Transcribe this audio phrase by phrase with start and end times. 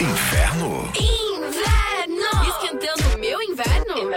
[0.00, 0.90] Inverno?
[0.96, 2.48] Inverno!
[2.48, 4.10] Esquentando o meu inverno?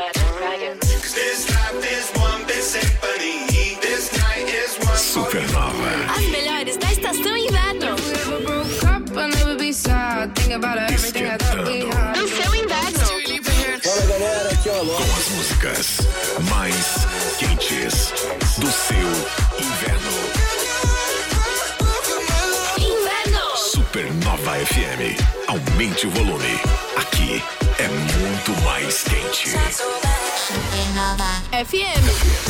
[4.97, 5.91] Supernova.
[6.17, 7.95] As melhores da estação inverno.
[12.15, 13.07] No seu inverno.
[14.97, 15.97] Com as músicas
[16.49, 17.07] mais
[17.37, 18.13] quentes
[18.57, 19.07] do seu
[19.59, 20.11] inverno.
[22.79, 23.57] Inverno.
[23.57, 25.36] Supernova FM.
[25.47, 26.59] Aumente o volume.
[26.97, 27.41] Aqui
[27.79, 29.49] é muito mais quente.
[31.65, 32.47] FM.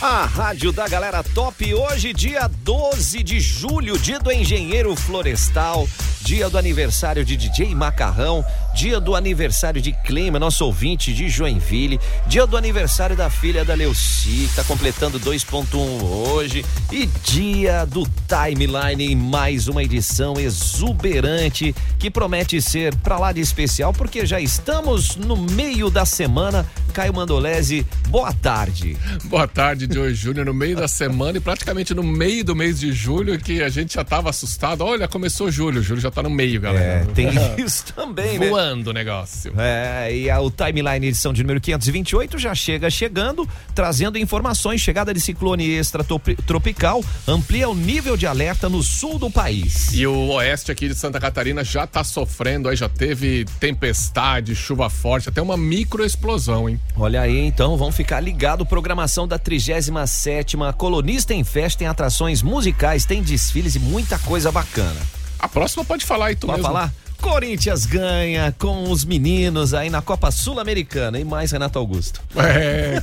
[0.00, 5.88] A rádio da galera top hoje, dia 12 de julho, dia do engenheiro florestal,
[6.24, 8.44] dia do aniversário de DJ Macarrão,
[8.74, 13.74] dia do aniversário de Clima, nosso ouvinte de Joinville, dia do aniversário da filha da
[13.74, 22.10] Leuci, que tá completando 2.1 hoje, e dia do Timeline mais uma edição exuberante que
[22.10, 26.66] promete ser pra lá de especial, porque já estamos no meio da semana.
[26.92, 28.98] Caio Mandolese, boa tarde.
[29.24, 32.92] Boa tarde, Joey Júnior, no meio da semana e praticamente no meio do mês de
[32.92, 34.82] julho que a gente já tava assustado.
[34.82, 37.02] Olha, começou julho, julho já tá no meio, galera.
[37.02, 38.48] É, tem isso também, né?
[38.48, 39.52] Voando o negócio.
[39.58, 44.80] É, e a, o Timeline edição de número 528 já chega chegando, trazendo informações.
[44.80, 49.92] Chegada de ciclone extratropical amplia o nível de alerta no sul do país.
[49.92, 54.90] E o oeste aqui de Santa Catarina já tá sofrendo, aí já teve tempestade, chuva
[54.90, 56.80] forte, até uma microexplosão, hein?
[56.96, 58.66] Olha aí, então, vamos ficar ligado.
[58.66, 65.00] Programação da 37 Colonista em Festa tem atrações musicais, tem desfiles e muita coisa bacana.
[65.42, 66.72] A próxima pode falar aí, tu Pode mesmo.
[66.72, 66.92] falar?
[67.22, 72.20] Corinthians ganha com os meninos aí na Copa Sul-Americana e mais Renato Augusto.
[72.34, 73.00] É,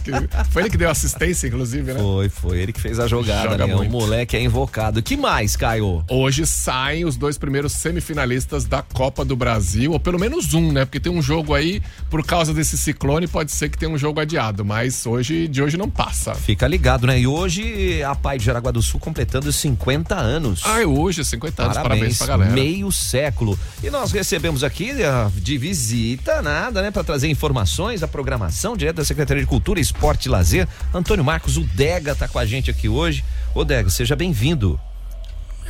[0.51, 1.99] foi ele que deu assistência, inclusive, né?
[1.99, 3.75] Foi, foi ele que fez a jogada, Joga né?
[3.75, 5.01] O moleque é invocado.
[5.01, 6.03] Que mais, Caio?
[6.09, 10.83] Hoje saem os dois primeiros semifinalistas da Copa do Brasil, ou pelo menos um, né?
[10.83, 14.19] Porque tem um jogo aí, por causa desse ciclone, pode ser que tenha um jogo
[14.19, 16.35] adiado, mas hoje de hoje não passa.
[16.35, 17.17] Fica ligado, né?
[17.17, 20.61] E hoje a Pai de Jaraguá do Sul completando 50 anos.
[20.65, 22.51] Ah, hoje, 50 anos, parabéns, pra galera.
[22.51, 23.57] meio século.
[23.81, 24.91] E nós recebemos aqui
[25.35, 26.91] de visita, nada, né?
[26.91, 30.67] Pra trazer informações da programação direto da Secretaria de Cultura, Esporte e Lazer.
[30.93, 33.23] Antônio Marcos, o Dega tá com a gente aqui hoje.
[33.53, 34.79] Ô Dega, seja bem-vindo.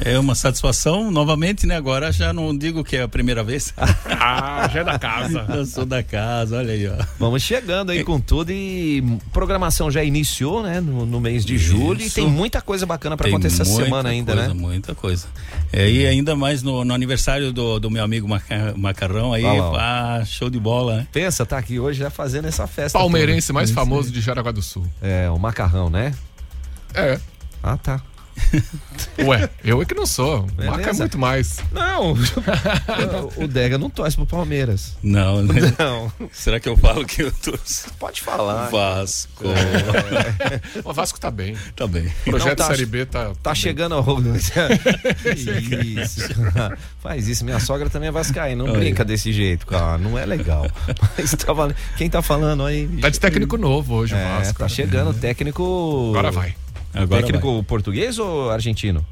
[0.04, 1.76] É uma satisfação novamente, né?
[1.76, 3.74] Agora já não digo que é a primeira vez.
[4.22, 5.46] Ah, já é da casa.
[5.50, 6.94] Eu sou da casa, olha aí, ó.
[7.18, 9.02] Vamos chegando aí com tudo e
[9.32, 10.82] programação já iniciou, né?
[10.82, 12.16] No, no mês de julho e Isso.
[12.16, 14.54] tem muita coisa bacana pra Tem acontecer essa semana ainda, coisa, né?
[14.54, 15.26] Muita coisa.
[15.72, 20.22] É, e ainda mais no, no aniversário do, do meu amigo Maca- Macarrão aí, ah,
[20.26, 21.08] show de bola, né?
[21.12, 23.00] Pensa, tá aqui hoje já fazendo essa festa.
[23.00, 24.84] Palmeirense mais famoso de Jaraguá do Sul.
[24.84, 25.12] toda.
[25.12, 26.14] É, o macarrão, né?
[26.94, 27.20] É.
[27.64, 28.02] Ah, tá.
[29.20, 30.42] Ué, eu é que não sou.
[30.42, 31.00] O Maca é Beleza.
[31.04, 31.60] muito mais.
[31.72, 32.14] Não,
[33.38, 34.96] o Dega não torce pro Palmeiras.
[35.04, 35.56] Não, né?
[35.78, 37.90] Não, Será que eu falo que eu torço?
[38.00, 38.70] pode falar.
[38.70, 39.44] Vasco.
[40.84, 41.56] O Vasco tá bem.
[41.76, 42.12] tá bem.
[42.26, 43.32] Projeto Não, tá- Série B tá.
[43.42, 43.56] Tá bem.
[43.62, 44.04] chegando ao.
[45.96, 46.22] isso.
[47.02, 47.44] Faz isso.
[47.46, 48.64] Minha sogra também é vascaína.
[48.64, 48.80] Não Aí.
[48.80, 49.98] brinca desse jeito, cara.
[49.98, 50.68] Não é legal.
[51.18, 51.76] Mas tá valendo.
[51.98, 52.88] Quem tá falando aí?
[53.02, 54.60] Tá de técnico novo hoje, o É, Vasco.
[54.60, 56.08] tá chegando técnico.
[56.12, 56.56] Agora vai.
[56.94, 59.06] Agora técnico português ou argentino?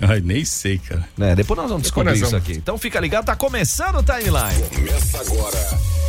[0.00, 0.10] vai.
[0.10, 1.08] Ai, nem sei, cara.
[1.20, 2.52] É, depois nós vamos descobrir isso aqui.
[2.52, 4.62] Então fica ligado, tá começando o timeline.
[4.74, 6.02] Começa agora.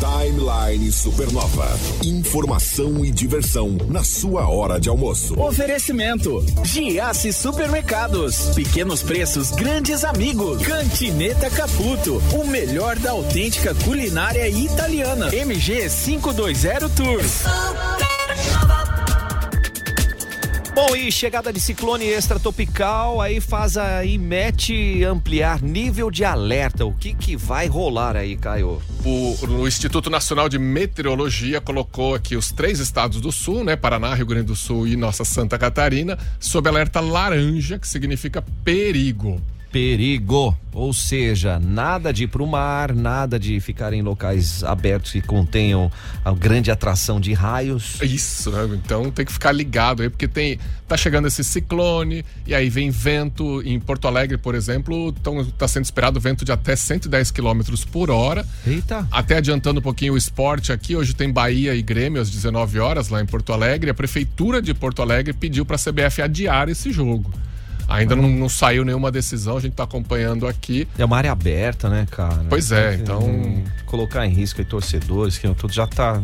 [0.00, 1.78] Timeline Supernova.
[2.02, 5.38] Informação e diversão na sua hora de almoço.
[5.40, 8.50] Oferecimento: Giasse Supermercados.
[8.54, 10.62] Pequenos preços, grandes amigos.
[10.66, 12.20] Cantineta Caputo.
[12.32, 15.34] O melhor da autêntica culinária italiana.
[15.34, 17.44] MG 520 Tours.
[20.74, 26.84] Bom, e chegada de ciclone extratropical, aí faz aí mete ampliar nível de alerta.
[26.84, 28.82] O que que vai rolar aí, Caio?
[29.04, 33.76] O, o Instituto Nacional de Meteorologia colocou aqui os três estados do sul, né?
[33.76, 39.40] Paraná, Rio Grande do Sul e nossa Santa Catarina, sob alerta laranja, que significa perigo.
[39.74, 45.20] Perigo, ou seja, nada de ir pro mar, nada de ficar em locais abertos que
[45.20, 45.90] contenham
[46.24, 48.00] a grande atração de raios.
[48.00, 48.68] Isso, né?
[48.72, 52.88] Então tem que ficar ligado aí, porque tem tá chegando esse ciclone e aí vem
[52.88, 57.60] vento em Porto Alegre, por exemplo, tão, tá sendo esperado vento de até 110 km
[57.90, 58.46] por hora.
[58.64, 59.08] Eita.
[59.10, 63.08] Até adiantando um pouquinho o esporte aqui, hoje tem Bahia e Grêmio às 19 horas
[63.08, 63.90] lá em Porto Alegre.
[63.90, 67.28] A prefeitura de Porto Alegre pediu para a CBF adiar esse jogo.
[67.88, 70.88] Ainda não, não saiu nenhuma decisão, a gente tá acompanhando aqui.
[70.98, 72.44] É uma área aberta, né, cara?
[72.48, 76.20] Pois é, então- Colocar em risco aí torcedores, que tudo já tá.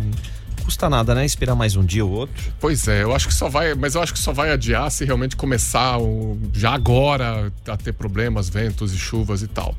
[0.70, 1.24] Custa nada, né?
[1.24, 2.52] Esperar mais um dia ou outro.
[2.60, 5.04] Pois é, eu acho que só vai, mas eu acho que só vai adiar se
[5.04, 9.74] realmente começar o, já agora a ter problemas, ventos e chuvas e tal.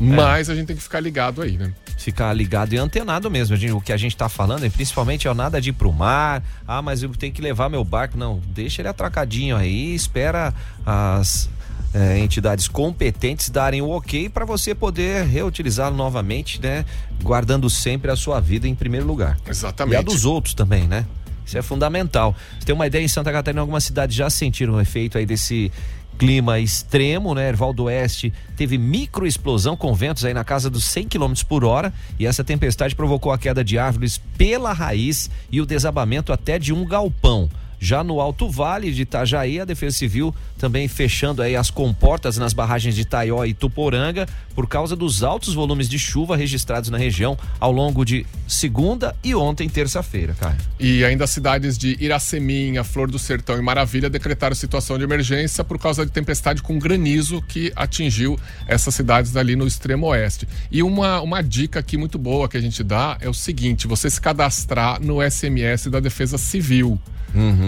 [0.00, 1.74] Mas a gente tem que ficar ligado aí, né?
[1.98, 3.54] Ficar ligado e antenado mesmo.
[3.54, 3.72] gente.
[3.72, 6.42] O que a gente tá falando, é principalmente é o nada de ir pro mar.
[6.66, 8.16] Ah, mas eu tenho que levar meu barco.
[8.16, 10.54] Não, deixa ele atracadinho aí, espera
[10.86, 11.50] as
[11.92, 16.84] é, entidades competentes darem o ok para você poder reutilizá-lo novamente, né?
[17.22, 19.36] Guardando sempre a sua vida em primeiro lugar.
[19.46, 19.94] Exatamente.
[19.94, 21.04] E a dos outros também, né?
[21.44, 22.34] Isso é fundamental.
[22.58, 25.72] Você tem uma ideia em Santa Catarina, algumas cidades já sentiram o efeito aí desse
[26.16, 27.48] clima extremo, né?
[27.48, 31.92] Erval do Oeste teve microexplosão com ventos aí na casa dos 100 km por hora
[32.18, 36.72] e essa tempestade provocou a queda de árvores pela raiz e o desabamento até de
[36.72, 37.48] um galpão.
[37.80, 42.52] Já no Alto Vale de Itajaí, a Defesa Civil também fechando aí as comportas nas
[42.52, 47.36] barragens de Taió e Tuporanga por causa dos altos volumes de chuva registrados na região
[47.58, 50.58] ao longo de segunda e ontem, terça-feira, cara.
[50.78, 55.64] E ainda as cidades de Iraceminha, Flor do Sertão e Maravilha decretaram situação de emergência
[55.64, 60.46] por causa de tempestade com granizo que atingiu essas cidades ali no extremo oeste.
[60.70, 64.10] E uma, uma dica aqui muito boa que a gente dá é o seguinte: você
[64.10, 67.00] se cadastrar no SMS da Defesa Civil.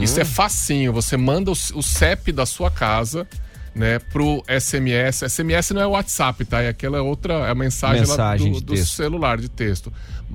[0.03, 2.82] Isso é facinho, você manda o, o CEP da sua casa.
[3.75, 5.23] Né, pro SMS.
[5.23, 6.61] SMS não é WhatsApp, tá?
[6.61, 9.91] É aquela outra é a mensagem, Mensagem lá de do, do celular de texto.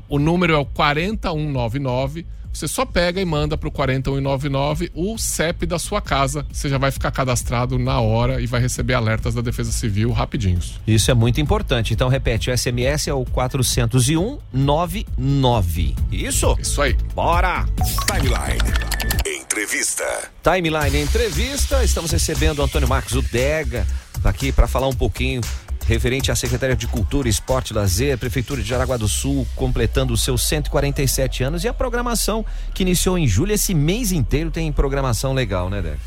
[0.10, 2.26] O número é o 4199.
[2.58, 6.44] Você só pega e manda pro 4199 o CEP da sua casa.
[6.52, 10.80] Você já vai ficar cadastrado na hora e vai receber alertas da Defesa Civil rapidinhos.
[10.88, 11.94] Isso é muito importante.
[11.94, 15.96] Então repete, o SMS é o 401 99.
[16.12, 16.58] Isso?
[16.60, 16.98] Isso aí.
[17.14, 17.64] Bora!
[18.08, 19.37] Timeline.
[19.58, 20.30] Entrevista.
[20.44, 23.88] Timeline Entrevista, estamos recebendo o Antônio Marcos Udega
[24.24, 25.42] aqui para falar um pouquinho
[25.88, 30.22] referente à Secretaria de Cultura, Esporte e Lazer, Prefeitura de Jaraguá do Sul, completando os
[30.22, 35.34] seus 147 anos e a programação que iniciou em julho, esse mês inteiro tem programação
[35.34, 35.98] legal, né, Dega?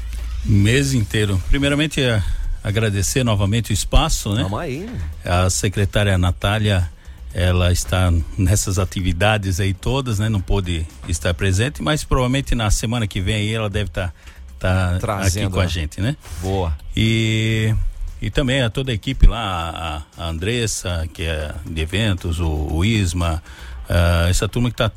[0.45, 1.43] Mês inteiro.
[1.49, 2.23] Primeiramente, é
[2.63, 4.45] agradecer novamente o espaço, né?
[4.45, 4.89] Vamos aí.
[5.25, 6.89] A secretária Natália,
[7.33, 10.29] ela está nessas atividades aí todas, né?
[10.29, 14.13] Não pôde estar presente, mas provavelmente na semana que vem aí ela deve estar
[14.59, 15.69] tá, aqui Trazendo, com a né?
[15.69, 16.17] gente, né?
[16.43, 16.77] Boa.
[16.97, 17.75] E,
[18.21, 22.49] e também a toda a equipe lá, a, a Andressa, que é de eventos, o,
[22.49, 23.43] o Isma,
[23.89, 24.91] ah, essa turma que está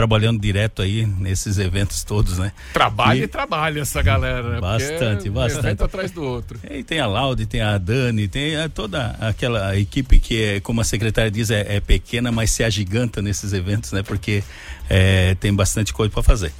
[0.00, 2.52] trabalhando direto aí nesses eventos todos, né?
[2.72, 4.58] Trabalha e, E- trabalha essa galera, né?
[4.60, 5.66] Bastante, é um bastante.
[5.66, 6.58] evento atrás do outro.
[6.70, 10.80] E tem a Laude, tem a Dani, tem a- toda aquela equipe que, é, como
[10.80, 14.02] a secretária diz, é, é pequena, mas se agiganta nesses eventos, né?
[14.02, 14.42] Porque
[14.88, 16.50] é, tem bastante coisa para fazer.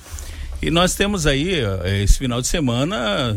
[0.60, 3.34] E nós temos aí ó, esse final de semana,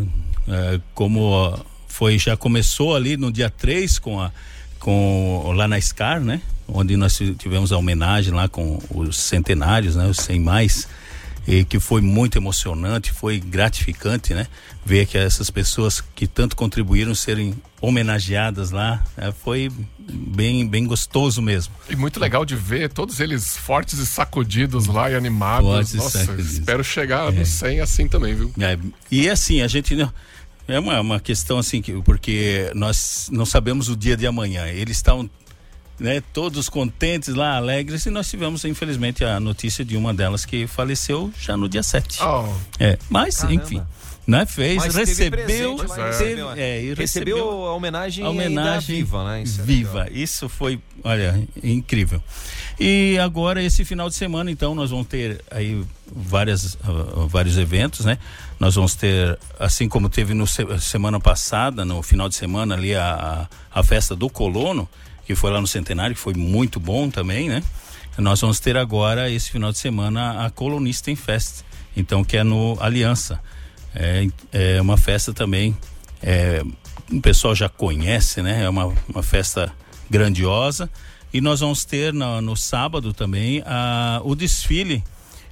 [0.50, 1.58] é, como
[1.88, 4.32] foi, já começou ali no dia 3 com a
[4.80, 6.42] com lá na SCAR, né?
[6.68, 10.08] Onde nós tivemos a homenagem lá com os centenários, né?
[10.08, 10.88] Os 100 mais
[11.48, 14.48] e que foi muito emocionante, foi gratificante, né?
[14.86, 19.34] Ver que essas pessoas que tanto contribuíram serem homenageadas lá, né?
[19.44, 19.70] foi
[20.00, 21.74] bem bem gostoso mesmo.
[21.90, 25.70] E muito legal de ver todos eles fortes e sacudidos lá e animados.
[25.70, 26.54] Fortes Nossa, sacudidos.
[26.54, 28.54] espero chegar no 100 assim também, viu?
[28.60, 28.78] É,
[29.12, 29.98] e assim, a gente
[30.66, 34.66] é uma, uma questão assim que porque nós não sabemos o dia de amanhã.
[34.68, 35.30] Eles estão
[36.04, 40.68] né, todos contentes lá, alegres, e nós tivemos, infelizmente, a notícia de uma delas que
[40.68, 42.22] faleceu já no dia 7.
[42.22, 43.64] Oh, É, mas, Caramba.
[43.64, 43.82] enfim,
[44.28, 45.32] né, fez, Mas teve recebeu,
[45.78, 46.56] presente, teve- recebeu, né?
[46.62, 49.44] é, Recebeu recebeu a homenagem, a homenagem viva, né?
[49.44, 50.08] Isso é viva.
[50.12, 52.22] Isso foi, olha, incrível.
[52.78, 55.82] E agora esse final de semana, então, nós vamos ter aí
[56.14, 58.18] várias, ah, vários eventos, né?
[58.60, 62.94] Nós vamos ter, assim como teve no se- semana passada, no final de semana ali
[62.94, 64.88] a, a festa do colono,
[65.26, 67.64] que foi lá no Centenário, que foi muito bom também, né?
[68.18, 71.64] Nós vamos ter agora esse final de semana a Colonista Fest,
[71.98, 73.40] então que é no Aliança.
[73.96, 75.76] É, é uma festa também
[76.24, 76.64] é,
[77.12, 78.64] o pessoal já conhece, né?
[78.64, 79.72] É uma, uma festa
[80.10, 80.90] grandiosa.
[81.34, 85.04] E nós vamos ter no, no sábado também a, o desfile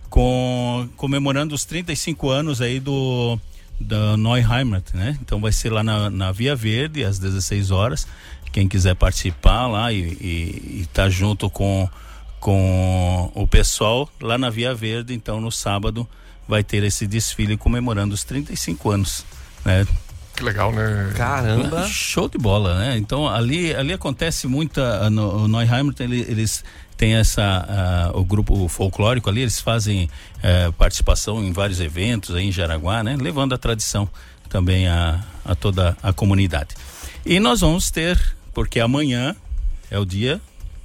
[0.09, 3.37] com, comemorando os 35 anos aí do
[3.81, 5.17] da Neuheimat, né?
[5.21, 8.07] Então vai ser lá na, na Via Verde às 16 horas.
[8.51, 11.89] Quem quiser participar lá e estar junto com
[12.39, 16.07] com o pessoal lá na Via Verde, então no sábado
[16.47, 19.23] vai ter esse desfile comemorando os 35 anos,
[19.63, 19.85] né?
[20.35, 21.13] que legal, né?
[21.15, 21.85] Caramba.
[21.87, 22.97] Show de bola, né?
[22.97, 25.07] Então ali, ali acontece muita.
[25.11, 26.63] No, o Neuheimer ele- eles
[27.01, 27.41] têm essa.
[27.67, 30.07] ah, o grupo folclórico ali, eles fazem
[30.43, 33.17] eh, participação em vários eventos aí em Jaraguá, né?
[33.19, 34.07] Levando a tradição
[34.47, 36.75] também a, a toda a comunidade.
[37.25, 38.19] E nós vamos ter,
[38.53, 39.35] porque amanhã
[39.89, 40.39] é o dia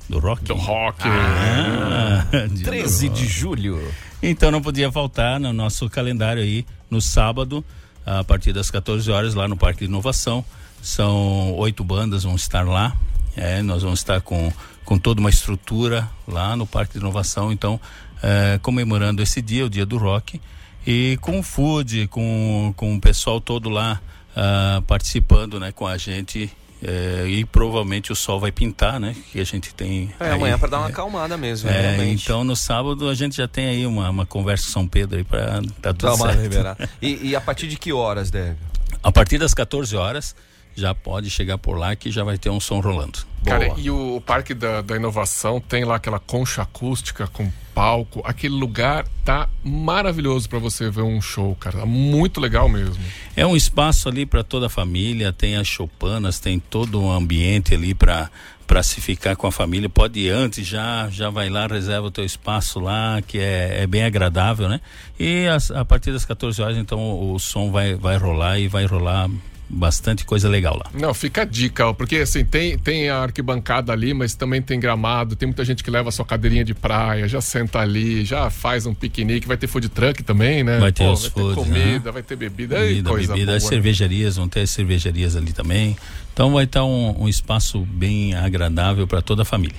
[0.08, 0.44] do rock.
[0.44, 1.02] Do rock.
[1.04, 3.20] Ah, dia do 13 rock.
[3.20, 3.94] de julho.
[4.23, 7.62] Então não podia faltar no nosso calendário aí, no sábado,
[8.06, 10.42] a partir das 14 horas, lá no Parque de Inovação.
[10.80, 12.96] São oito bandas vão estar lá.
[13.37, 14.50] É, nós vamos estar com,
[14.86, 17.52] com toda uma estrutura lá no Parque de Inovação.
[17.52, 17.78] Então,
[18.22, 20.40] é, comemorando esse dia, o dia do rock.
[20.86, 24.00] E com o food, com, com o pessoal todo lá
[24.30, 26.50] uh, participando né, com a gente
[26.82, 29.16] é, e provavelmente o sol vai pintar, né?
[29.32, 30.14] Que a gente tem.
[30.20, 31.68] É, amanhã para dar uma é, acalmada mesmo.
[31.70, 35.16] É, então no sábado a gente já tem aí uma, uma conversa com São Pedro
[35.16, 36.88] aí para tá tudo Dá certo.
[37.00, 38.56] E, e, a partir de que horas, deve?
[39.02, 40.36] A partir das 14 horas
[40.76, 43.21] já pode chegar por lá que já vai ter um som rolando.
[43.45, 43.80] Cara, Boa.
[43.80, 48.21] e o Parque da, da Inovação tem lá aquela concha acústica com palco.
[48.25, 51.78] Aquele lugar tá maravilhoso para você ver um show, cara.
[51.78, 52.97] Tá muito legal mesmo.
[53.37, 57.75] É um espaço ali para toda a família, tem as chopanas, tem todo um ambiente
[57.75, 58.30] ali para
[58.66, 62.11] para se ficar com a família, pode ir antes já, já vai lá, reserva o
[62.11, 64.80] teu espaço lá, que é, é bem agradável, né?
[65.16, 68.66] E a, a partir das 14 horas, então, o, o som vai, vai rolar e
[68.66, 69.30] vai rolar
[69.68, 70.90] bastante coisa legal lá.
[70.94, 75.35] Não, fica a dica, porque assim, tem, tem a arquibancada ali, mas também tem gramado,
[75.35, 78.87] tem muita gente que leva a sua cadeirinha de praia, já senta ali, já faz
[78.87, 80.78] um piquenique, vai ter food truck também, né?
[80.78, 82.12] Vai ter Pô, vai foods, ter comida, né?
[82.12, 83.68] vai ter bebida, comida, coisa bebida, boa, as né?
[83.68, 85.96] cervejarias, vão ter as cervejarias ali também.
[86.32, 89.76] Então vai estar um, um espaço bem agradável para toda a família.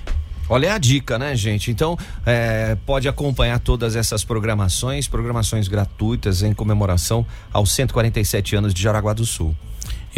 [0.49, 1.69] Olha a dica, né, gente?
[1.69, 8.81] Então, é, pode acompanhar todas essas programações, programações gratuitas em comemoração aos 147 anos de
[8.81, 9.53] Jaraguá do Sul.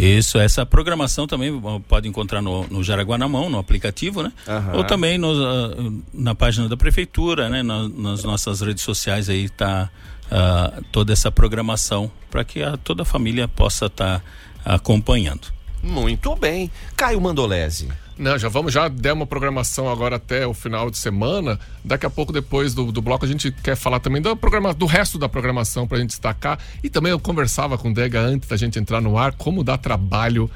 [0.00, 1.52] Isso, essa programação também
[1.86, 4.32] pode encontrar no, no Jaraguá na Mão, no aplicativo, né?
[4.48, 4.78] Uhum.
[4.78, 7.62] Ou também uh, na página da prefeitura, né?
[7.62, 9.90] Na, nas nossas redes sociais aí está
[10.32, 15.48] uh, toda essa programação para que a, toda a família possa estar tá acompanhando.
[15.82, 16.70] Muito bem.
[16.96, 17.88] Caio Mandolese.
[18.20, 21.58] Não, já vamos, já der uma programação agora até o final de semana.
[21.82, 24.84] Daqui a pouco, depois do, do bloco, a gente quer falar também do, programa, do
[24.84, 26.58] resto da programação para a gente destacar.
[26.84, 29.78] E também eu conversava com o Dega antes da gente entrar no ar, como dá
[29.78, 30.50] trabalho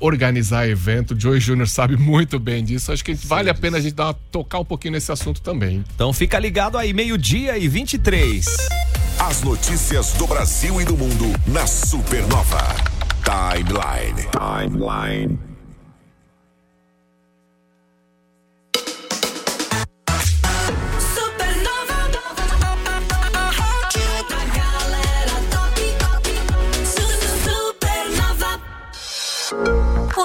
[0.00, 1.14] organizar evento.
[1.14, 2.90] O Joey Júnior sabe muito bem disso.
[2.90, 5.40] Acho que Sim, vale a pena a gente dar uma, tocar um pouquinho nesse assunto
[5.40, 5.84] também.
[5.94, 8.44] Então fica ligado aí, meio-dia e 23.
[9.20, 12.74] As notícias do Brasil e do mundo na Supernova.
[13.22, 14.28] Timeline.
[14.32, 15.47] Timeline.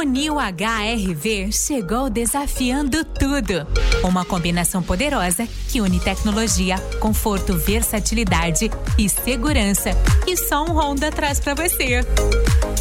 [0.06, 3.66] New HRV chegou desafiando tudo.
[4.04, 9.92] Uma combinação poderosa que une tecnologia, conforto, versatilidade e segurança.
[10.28, 12.02] E só um Honda traz para você.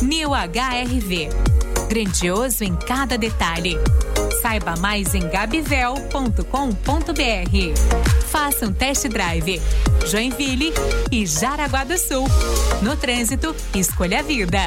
[0.03, 1.29] New HRV.
[1.89, 3.77] Grandioso em cada detalhe.
[4.41, 6.43] Saiba mais em gabivel.com.br.
[8.29, 9.61] Faça um test drive.
[10.07, 10.73] Joinville
[11.11, 12.27] e Jaraguá do Sul.
[12.83, 14.59] No trânsito, escolha a vida.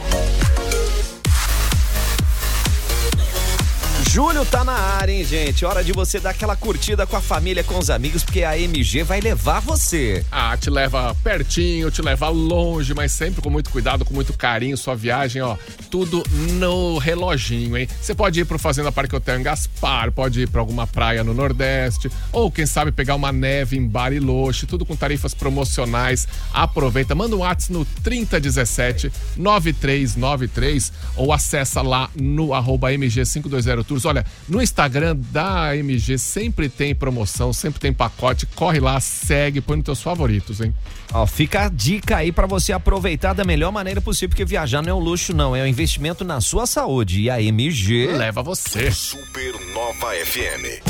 [4.16, 5.66] Julho tá na área, hein, gente?
[5.66, 9.04] Hora de você dar aquela curtida com a família, com os amigos, porque a MG
[9.04, 10.24] vai levar você.
[10.32, 14.78] Ah, te leva pertinho, te leva longe, mas sempre com muito cuidado, com muito carinho.
[14.78, 15.58] Sua viagem, ó,
[15.92, 17.90] tudo no reloginho, hein?
[18.02, 21.34] Você pode ir pro Fazenda Parque Hotel em Gaspar, pode ir pra alguma praia no
[21.34, 26.26] Nordeste, ou quem sabe pegar uma neve em Bariloche, tudo com tarifas promocionais.
[26.54, 34.26] Aproveita, manda um WhatsApp no 3017 9393 ou acessa lá no arroba MG520 Tours Olha,
[34.48, 38.46] no Instagram da AMG sempre tem promoção, sempre tem pacote.
[38.46, 40.74] Corre lá, segue, põe nos teus favoritos, hein?
[41.14, 44.90] Ó, fica a dica aí para você aproveitar da melhor maneira possível, porque viajar não
[44.90, 47.22] é um luxo, não, é um investimento na sua saúde.
[47.22, 48.92] E a MG leva você.
[48.92, 50.84] Supernova FM.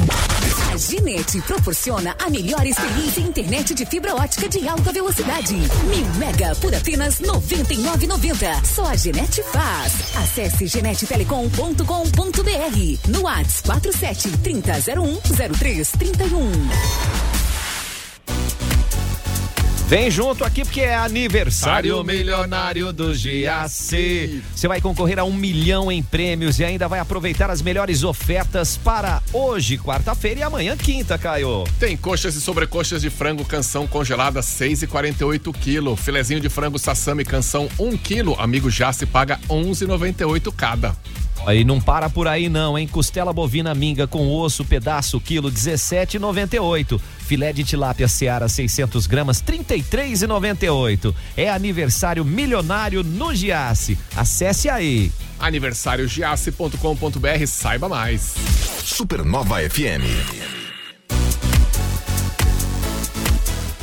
[0.71, 5.53] A Ginete proporciona a melhor experiência em internet de fibra ótica de alta velocidade.
[5.53, 8.65] Mil mega por apenas R$ 99,90.
[8.65, 10.15] Só a Ginete faz.
[10.17, 15.21] Acesse genetetelecom.com.br no WhatsApp 47 3001
[15.53, 17.24] 0331.
[19.87, 24.41] Vem junto aqui porque é aniversário milionário do GAC.
[24.55, 28.77] Você vai concorrer a um milhão em prêmios e ainda vai aproveitar as melhores ofertas
[28.77, 31.65] para hoje, quarta-feira e amanhã, quinta, Caio.
[31.79, 35.95] Tem coxas e sobrecoxas de frango canção congelada 6,48 quilo.
[35.95, 38.35] Filezinho de frango sassami canção 1 quilo.
[38.39, 40.95] Amigo já se paga 11,98 cada.
[41.45, 42.87] Aí não para por aí não, hein?
[42.87, 46.99] Costela bovina minga com osso, pedaço, quilo 17,98.
[47.25, 51.11] Filé de tilápia seara 600 gramas 33,98.
[51.35, 53.97] É aniversário milionário no Giasse.
[54.15, 55.11] Acesse aí.
[55.39, 58.35] Aniversáriogiasse.com.br, saiba mais.
[58.83, 60.64] Supernova FM.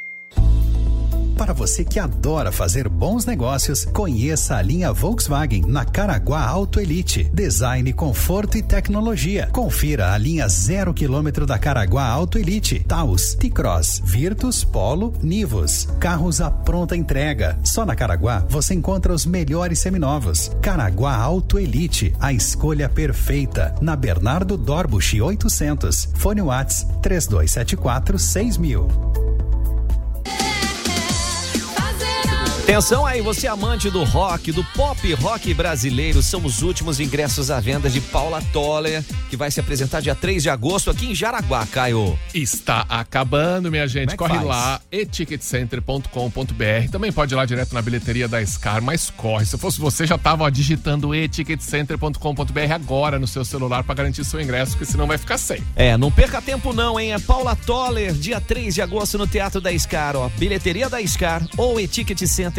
[1.40, 7.30] Para você que adora fazer bons negócios, conheça a linha Volkswagen na Caraguá Auto Elite.
[7.32, 9.49] Design, conforto e tecnologia.
[9.50, 12.80] Confira a linha zero quilômetro da Caraguá Auto Elite.
[12.80, 15.88] Taos, T-Cross, Virtus, Polo, Nivus.
[15.99, 17.59] Carros à pronta entrega.
[17.64, 20.50] Só na Caraguá você encontra os melhores seminovos.
[20.61, 23.75] Caraguá Auto Elite, a escolha perfeita.
[23.80, 26.11] Na Bernardo Dorbuch 800.
[26.16, 29.39] Fone Whats 3274 6000.
[32.71, 37.50] Atenção aí, você é amante do rock, do pop rock brasileiro, são os últimos ingressos
[37.50, 41.15] à venda de Paula Toller, que vai se apresentar dia 3 de agosto aqui em
[41.15, 42.17] Jaraguá, Caio.
[42.33, 44.12] Está acabando, minha gente.
[44.12, 44.47] É corre faz?
[44.47, 46.91] lá, eticketcenter.com.br.
[46.93, 49.47] Também pode ir lá direto na bilheteria da Scar, mas corre.
[49.47, 54.41] Se fosse você, já tava ó, digitando eticketcenter.com.br agora no seu celular para garantir seu
[54.41, 55.61] ingresso, porque senão vai ficar sem.
[55.75, 57.15] É, não perca tempo não, hein?
[57.15, 60.29] É Paula Toller, dia 3 de agosto no Teatro da Scar, ó.
[60.39, 61.81] Bilheteria da Scar ou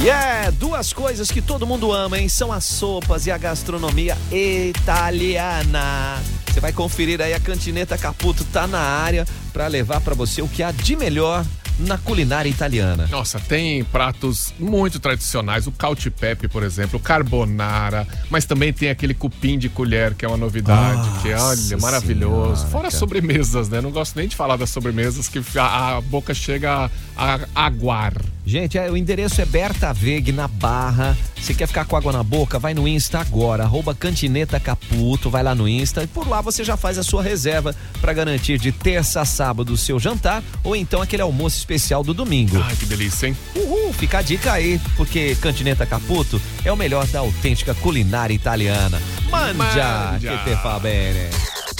[0.00, 2.28] E é, duas coisas que todo mundo ama, hein?
[2.28, 6.20] São as sopas e a gastronomia italiana.
[6.46, 10.48] Você vai conferir aí a Cantineta Caputo tá na área para levar para você o
[10.48, 11.44] que há de melhor
[11.78, 13.06] na culinária italiana.
[13.10, 18.90] Nossa, tem pratos muito tradicionais, o caute pepe, por exemplo, o carbonara, mas também tem
[18.90, 22.56] aquele cupim de colher, que é uma novidade, que é, olha, Nossa maravilhoso.
[22.56, 22.96] Senhora, Fora cara.
[22.98, 23.80] sobremesas, né?
[23.80, 28.14] Não gosto nem de falar das sobremesas, que a, a boca chega a, a aguar.
[28.44, 31.16] Gente, é, o endereço é Berta Veg na Barra.
[31.40, 32.58] Você quer ficar com água na boca?
[32.58, 36.62] Vai no Insta agora, arroba Cantineta Caputo, vai lá no Insta e por lá você
[36.64, 40.74] já faz a sua reserva para garantir de terça a sábado o seu jantar ou
[40.76, 42.60] então aquele almoço especial do domingo.
[42.62, 43.36] Ai, que delícia, hein?
[43.56, 49.00] Uhul, fica a dica aí, porque Cantineta Caputo é o melhor da autêntica culinária italiana.
[49.30, 50.38] Mangia, Mangia.
[50.38, 51.30] que te fa bene.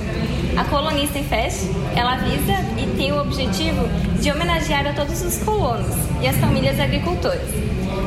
[0.57, 1.65] A Colonista em Fest,
[1.95, 3.87] ela visa e tem o objetivo
[4.19, 7.47] de homenagear a todos os colonos e as famílias agricultoras.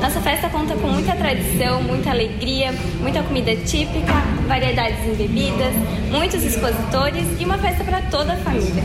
[0.01, 4.13] Nossa festa conta com muita tradição, muita alegria, muita comida típica,
[4.49, 5.75] variedades em bebidas,
[6.11, 8.85] muitos expositores e uma festa para toda a família.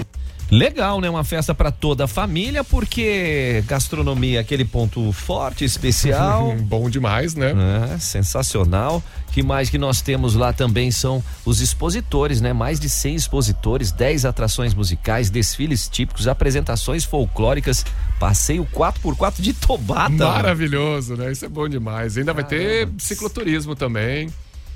[0.52, 1.10] Legal, né?
[1.10, 6.56] Uma festa para toda a família, porque gastronomia é aquele ponto forte, especial.
[6.66, 7.54] Bom demais, né?
[7.94, 9.04] É, sensacional.
[9.32, 12.52] Que mais que nós temos lá também são os expositores, né?
[12.52, 17.86] Mais de 100 expositores, 10 atrações musicais, desfiles típicos, apresentações folclóricas,
[18.20, 20.26] passeio 4x4 de Tobata.
[20.26, 21.32] Maravilhoso, né?
[21.32, 22.18] Isso é bom demais.
[22.18, 24.30] Ainda vai ter cicloturismo também.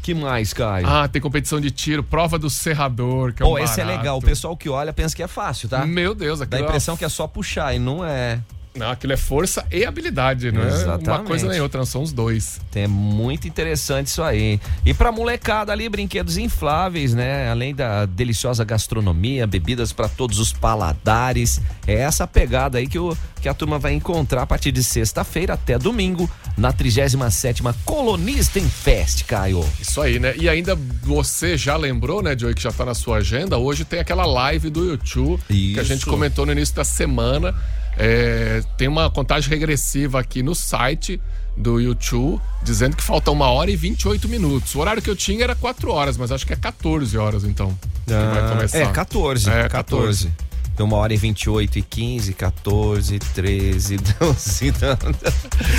[0.03, 0.85] Que mais, Caio?
[0.85, 3.99] Ah, tem competição de tiro, prova do serrador, que é um Pô, esse é barato.
[3.99, 4.17] legal.
[4.17, 5.85] O pessoal que olha pensa que é fácil, tá?
[5.85, 8.41] Meu Deus, Dá a aquilo é impressão que é só puxar e não é.
[8.75, 11.27] Não, aquilo é força e habilidade, não é uma Exatamente.
[11.27, 12.59] coisa nem outra, não são os dois.
[12.73, 14.59] É muito interessante isso aí.
[14.83, 17.49] E pra molecada ali, brinquedos infláveis, né?
[17.51, 21.61] Além da deliciosa gastronomia, bebidas para todos os paladares.
[21.85, 25.53] É essa pegada aí que, o, que a turma vai encontrar a partir de sexta-feira
[25.53, 29.63] até domingo, na 37ª Colonista em Fest, Caio.
[29.79, 30.33] Isso aí, né?
[30.35, 33.99] E ainda você já lembrou, né, Joey, que já tá na sua agenda, hoje tem
[33.99, 36.09] aquela live do YouTube que a gente Isso.
[36.09, 37.53] comentou no início da semana.
[37.97, 41.19] É, tem uma contagem regressiva aqui no site
[41.55, 44.73] do YouTube, dizendo que falta uma hora e 28 minutos.
[44.75, 47.77] O horário que eu tinha era 4 horas, mas acho que é 14 horas, então.
[48.05, 48.77] que vai começar.
[48.79, 49.49] É, 14.
[49.49, 50.33] É, 14.
[50.75, 54.71] Tem uma hora e 28 e 15, 14, 13, 12.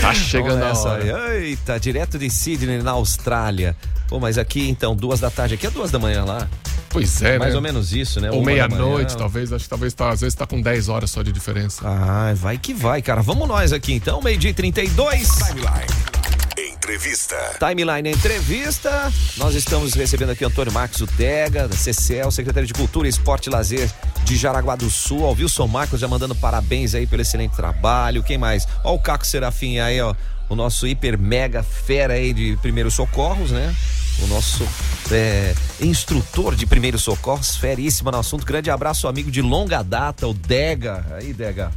[0.00, 1.28] Tá chegando a Vamos nessa hora.
[1.30, 1.46] aí.
[1.46, 3.76] Eita, direto de Sydney, na Austrália.
[4.06, 5.54] Pô, mas aqui então, duas da tarde.
[5.54, 6.48] Aqui é duas da manhã lá.
[6.94, 7.56] Pois é, Mais né?
[7.56, 8.30] ou menos isso, né?
[8.30, 9.52] Ou meia-noite, talvez.
[9.52, 11.82] Acho que talvez tá, às vezes tá com 10 horas só de diferença.
[11.84, 13.20] Ah, vai que vai, cara.
[13.20, 15.28] Vamos nós aqui então, meio-dia e 32.
[15.28, 16.14] Timeline.
[16.56, 17.36] Entrevista.
[17.58, 19.12] Timeline Entrevista.
[19.38, 23.90] Nós estamos recebendo aqui Antônio Marcos Utega, da CCL, secretário de Cultura, Esporte e Lazer
[24.22, 25.22] de Jaraguá do Sul.
[25.22, 28.22] Ó, o Wilson Marcos já mandando parabéns aí pelo excelente trabalho.
[28.22, 28.68] Quem mais?
[28.84, 30.14] Ó, o Caco Serafim aí, ó.
[30.48, 33.74] O nosso hiper mega fera aí de primeiros socorros, né?
[34.22, 34.66] O nosso
[35.10, 38.46] é, instrutor de primeiros socorros, feríssima no assunto.
[38.46, 41.04] Grande abraço, amigo de longa data, o Dega.
[41.18, 41.72] Aí, Dega.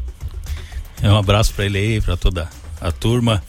[1.01, 2.47] É um abraço para ele aí, para toda
[2.79, 3.43] a turma.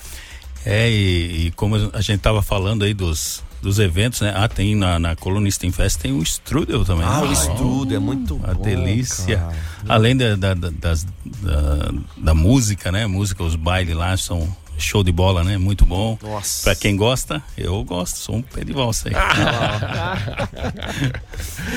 [0.64, 4.32] É, e, e como a gente tava falando aí dos, dos eventos, né?
[4.34, 7.06] Ah, tem na, na Colonista em Fest tem o Strudel também.
[7.06, 7.28] Ah, né?
[7.28, 9.38] o Estudo, é muito Uma bom, delícia.
[9.38, 9.56] cara.
[9.88, 13.06] Além da, da, da, das- da, da música, né?
[13.06, 15.58] Música, os bailes lá são show de bola, né?
[15.58, 16.18] Muito bom.
[16.22, 16.62] Nossa.
[16.64, 19.14] Pra quem gosta, eu gosto, sou um pé de valsa aí.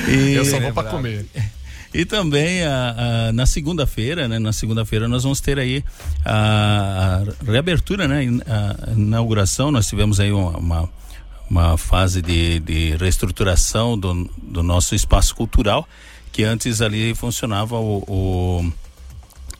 [0.08, 1.26] E- Eu só vou pra comer.
[1.94, 4.38] e também a- a- na segunda-feira, né?
[4.38, 5.84] Na segunda-feira nós vamos ter aí
[6.24, 8.24] a, a reabertura, né?
[8.46, 9.70] A inauguração.
[9.70, 10.88] Nós tivemos aí uma, uma,
[11.50, 15.86] uma fase de, de reestruturação do, do nosso espaço cultural,
[16.32, 18.72] que antes ali funcionava o, o,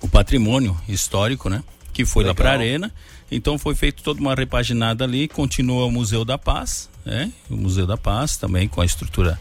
[0.00, 1.62] o patrimônio histórico, né?
[1.92, 2.66] Que foi lá para a Legal.
[2.66, 2.92] arena.
[3.34, 5.26] Então foi feito toda uma repaginada ali.
[5.26, 7.32] Continua o Museu da Paz, né?
[7.48, 9.40] O Museu da Paz também com a estrutura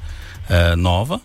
[0.49, 1.19] eh, nova.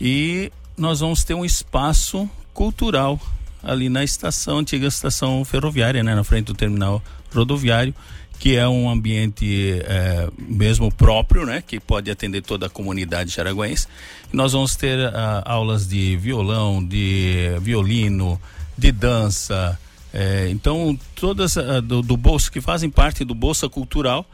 [0.00, 3.20] E nós vamos ter um espaço cultural
[3.62, 6.14] ali na estação, antiga estação ferroviária, né?
[6.14, 7.02] Na frente do terminal
[7.34, 7.94] rodoviário,
[8.38, 11.62] que é um ambiente eh, mesmo próprio, né?
[11.66, 13.86] Que pode atender toda a comunidade jaraguense.
[14.32, 18.40] Nós vamos ter ah, aulas de violão, de violino,
[18.76, 19.78] de dança.
[20.18, 24.24] Eh, então, todas ah, do, do bolso que fazem parte do Bolsa Cultural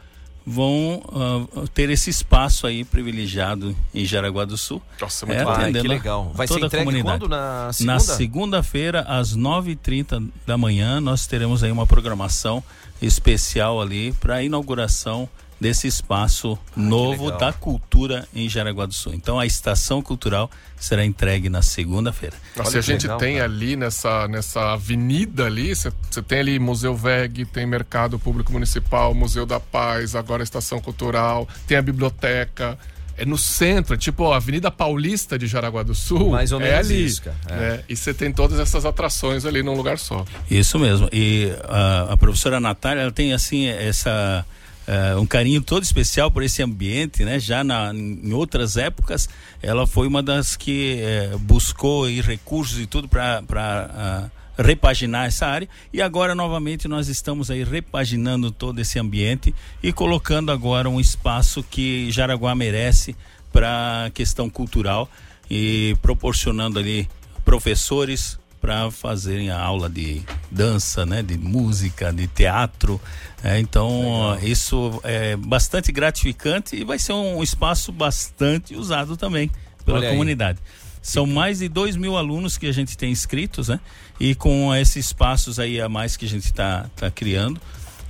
[0.45, 4.81] vão ah, ter esse espaço aí privilegiado em Jaraguá do Sul.
[5.01, 6.31] Nossa, muito É, atendendo que legal.
[6.33, 7.19] Vai ser entregue comunidade.
[7.19, 7.29] quando?
[7.29, 7.93] Na segunda?
[7.93, 12.63] Na segunda-feira, às 9h30 da manhã, nós teremos aí uma programação
[13.01, 15.27] especial ali para a inauguração
[15.59, 17.39] desse espaço novo legal.
[17.39, 19.13] da cultura em Jaraguá do Sul.
[19.13, 22.35] Então, a estação cultural será entregue na segunda-feira.
[22.55, 23.45] Nossa, Olha e a gente legal, tem cara.
[23.45, 25.91] ali nessa, nessa avenida ali, você
[26.27, 31.47] tem ali Museu VEG, tem Mercado Público Municipal, Museu da Paz, agora a Estação Cultural,
[31.65, 32.77] tem a biblioteca.
[33.15, 36.31] É no centro, é tipo a Avenida Paulista de Jaraguá do Sul.
[36.31, 37.37] Mais ou é menos ali, isso, cara.
[37.47, 37.55] É.
[37.55, 37.83] né?
[37.87, 40.25] E você tem todas essas atrações ali num lugar só.
[40.49, 41.07] Isso mesmo.
[41.13, 44.43] E a, a professora Natália, ela tem assim essa
[44.87, 47.39] eh, um carinho todo especial por esse ambiente, né?
[47.39, 49.29] Já na, em outras épocas,
[49.61, 55.67] ela foi uma das que eh, buscou aí recursos e tudo para repaginar essa área
[55.91, 61.63] e agora novamente nós estamos aí repaginando todo esse ambiente e colocando agora um espaço
[61.63, 63.15] que Jaraguá merece
[63.51, 65.09] para questão cultural
[65.49, 67.09] e proporcionando ali
[67.43, 72.99] professores para fazerem a aula de dança, né, de música, de teatro.
[73.43, 79.51] É, então isso é bastante gratificante e vai ser um espaço bastante usado também
[79.83, 80.13] pela Olha aí.
[80.13, 80.59] comunidade.
[81.01, 83.81] São mais de 2 mil alunos que a gente tem inscritos, né?
[84.17, 87.59] E com esses espaços aí a mais que a gente está tá criando,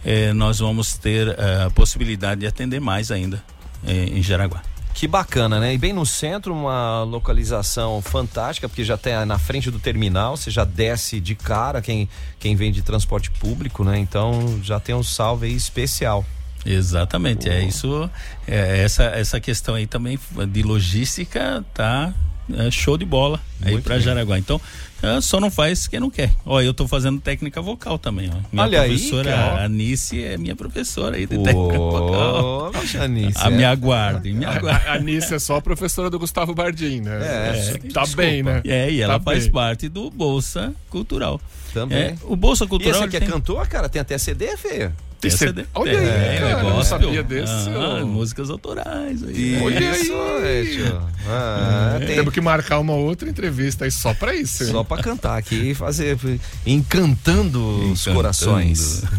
[0.05, 3.43] eh, nós vamos ter eh, a possibilidade de atender mais ainda
[3.87, 4.61] eh, em Jaraguá.
[4.93, 5.73] Que bacana, né?
[5.73, 10.51] E bem no centro, uma localização fantástica, porque já tem na frente do terminal, você
[10.51, 12.07] já desce de cara quem,
[12.39, 13.97] quem vem de transporte público, né?
[13.97, 16.23] Então já tem um salve aí especial.
[16.65, 18.09] Exatamente, é isso.
[18.47, 20.17] É, essa, essa questão aí também
[20.49, 22.13] de logística tá
[22.57, 24.37] é, show de bola aí para Jaraguá.
[24.39, 24.59] Então,
[25.01, 26.31] é, só não faz quem não quer.
[26.45, 28.37] Ó, eu tô fazendo técnica vocal também, ó.
[28.51, 32.71] Minha Olha professora aí, Anice é minha professora aí de técnica vocal.
[33.01, 33.49] Anice, a é.
[33.51, 34.87] me aguarde, me aguarde.
[34.87, 37.19] A Anice é só a professora do Gustavo Bardim, né?
[37.21, 38.61] É, tá bem, né?
[38.65, 39.51] É, e ela Tá faz bem.
[39.51, 41.39] parte do Bolsa Cultural.
[41.73, 41.97] Também.
[41.97, 42.93] É, o Bolsa E Cultural.
[42.95, 43.89] esse aqui é tem- cantor, cara?
[43.89, 44.93] Tem até CD, feio?
[45.23, 45.65] Tem Esse- CD.
[45.73, 46.99] Olha aí, É, cara, eu não gospel.
[46.99, 49.23] sabia desse, Ah, músicas autorais.
[49.23, 49.59] Aí.
[49.61, 50.01] Olha aí.
[50.01, 51.01] Isso, é, tio.
[51.27, 54.65] Ah, tem- Temos que marcar uma outra entrevista aí só pra isso.
[54.65, 56.17] Só pra cantar aqui e fazer.
[56.65, 57.59] Encantando,
[57.91, 58.15] os Encantando.
[58.15, 59.03] corações.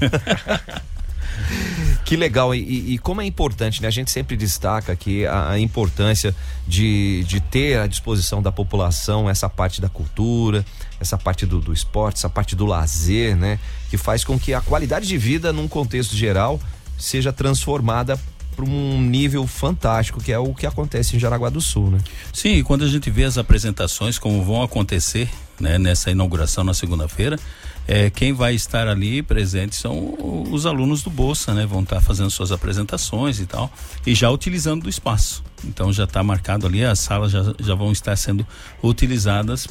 [2.04, 2.54] que legal.
[2.54, 3.88] E, e- e como é importante, né?
[3.88, 6.34] A gente sempre destaca aqui a, a importância
[6.66, 10.64] de, de ter à disposição da população essa parte da cultura,
[11.00, 13.58] essa parte do, do esporte, essa parte do lazer, né?
[13.90, 16.60] Que faz com que a qualidade de vida, num contexto geral,
[16.98, 18.18] seja transformada
[18.54, 21.98] para um nível fantástico, que é o que acontece em Jaraguá do Sul, né?
[22.32, 25.28] Sim, quando a gente vê as apresentações como vão acontecer
[25.58, 27.38] né, nessa inauguração na segunda-feira,
[27.86, 30.14] é, quem vai estar ali presente são
[30.50, 31.66] os alunos do Bolsa, né?
[31.66, 33.70] Vão estar fazendo suas apresentações e tal,
[34.06, 35.42] e já utilizando do espaço.
[35.66, 38.46] Então já está marcado ali, as salas já, já vão estar sendo
[38.82, 39.66] utilizadas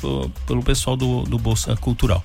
[0.46, 2.24] pelo pessoal do, do Bolsa Cultural.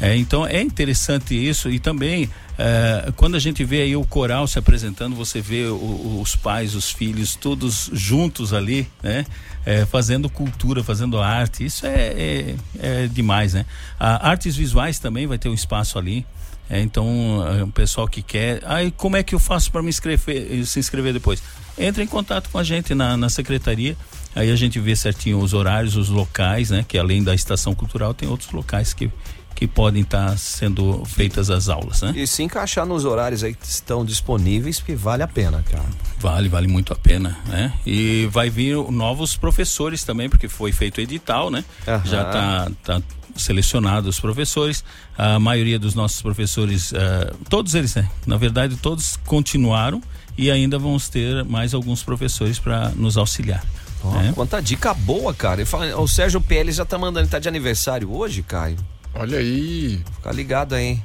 [0.00, 4.46] É, então é interessante isso e também é, quando a gente vê aí o coral
[4.46, 9.24] se apresentando, você vê o- os pais, os filhos, todos juntos ali, né?
[9.64, 13.64] É, fazendo cultura, fazendo arte, isso é, é, é demais, né?
[13.98, 16.24] A artes visuais também vai ter um espaço ali.
[16.68, 19.88] É, então, é, o pessoal que quer, aí como é que eu faço para me
[19.88, 21.42] inscrever, se inscrever depois?
[21.78, 23.96] Entra em contato com a gente na, na secretaria,
[24.34, 26.84] aí a gente vê certinho os horários, os locais, né?
[26.86, 29.10] Que além da estação cultural tem outros locais que,
[29.56, 32.12] que podem estar sendo feitas as aulas, né?
[32.14, 35.86] E se encaixar nos horários aí que estão disponíveis, que vale a pena, cara.
[36.20, 37.72] Vale, vale muito a pena, né?
[37.86, 41.64] E vai vir novos professores também, porque foi feito edital, né?
[41.88, 42.02] Aham.
[42.04, 43.02] Já tá, tá
[43.34, 44.84] selecionado os professores.
[45.16, 48.06] A maioria dos nossos professores, eh, todos eles, né?
[48.26, 50.02] Na verdade, todos continuaram
[50.36, 53.64] e ainda vamos ter mais alguns professores para nos auxiliar.
[54.04, 54.32] Ó, né?
[54.34, 55.62] Quanta dica boa, cara.
[55.62, 58.76] Eu falo, o Sérgio PL já tá mandando, ele tá de aniversário hoje, Caio.
[59.18, 60.02] Olha aí.
[60.16, 60.84] Fica ligado aí.
[60.84, 61.04] hein?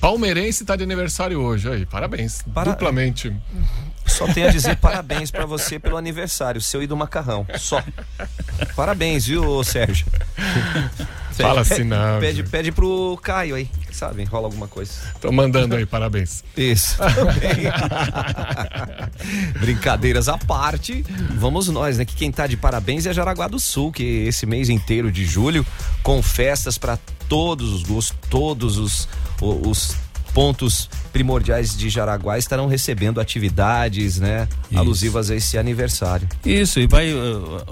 [0.00, 1.86] Palmeirense tá de aniversário hoje aí.
[1.86, 2.42] Parabéns.
[2.54, 3.34] Para- Duplamente.
[4.06, 7.46] Só tenho a dizer parabéns pra você pelo aniversário, seu e do macarrão.
[7.58, 7.82] Só.
[8.76, 10.06] Parabéns, viu, Sérgio?
[11.32, 12.50] Fala assim não, Pede, gente.
[12.50, 14.92] pede pro Caio aí, sabe, rola alguma coisa.
[15.20, 16.44] Tô mandando aí, parabéns.
[16.56, 16.96] Isso.
[19.58, 21.04] Brincadeiras à parte,
[21.36, 22.04] vamos nós, né?
[22.04, 25.66] Que quem tá de parabéns é Jaraguá do Sul, que esse mês inteiro de julho,
[26.04, 26.96] com festas para
[27.28, 29.08] todos os gostos, todos os,
[29.40, 29.96] os
[30.34, 34.48] pontos primordiais de Jaraguá estarão recebendo atividades, né?
[34.70, 34.78] Isso.
[34.80, 36.28] Alusivas a esse aniversário.
[36.44, 37.62] Isso, e vai uh,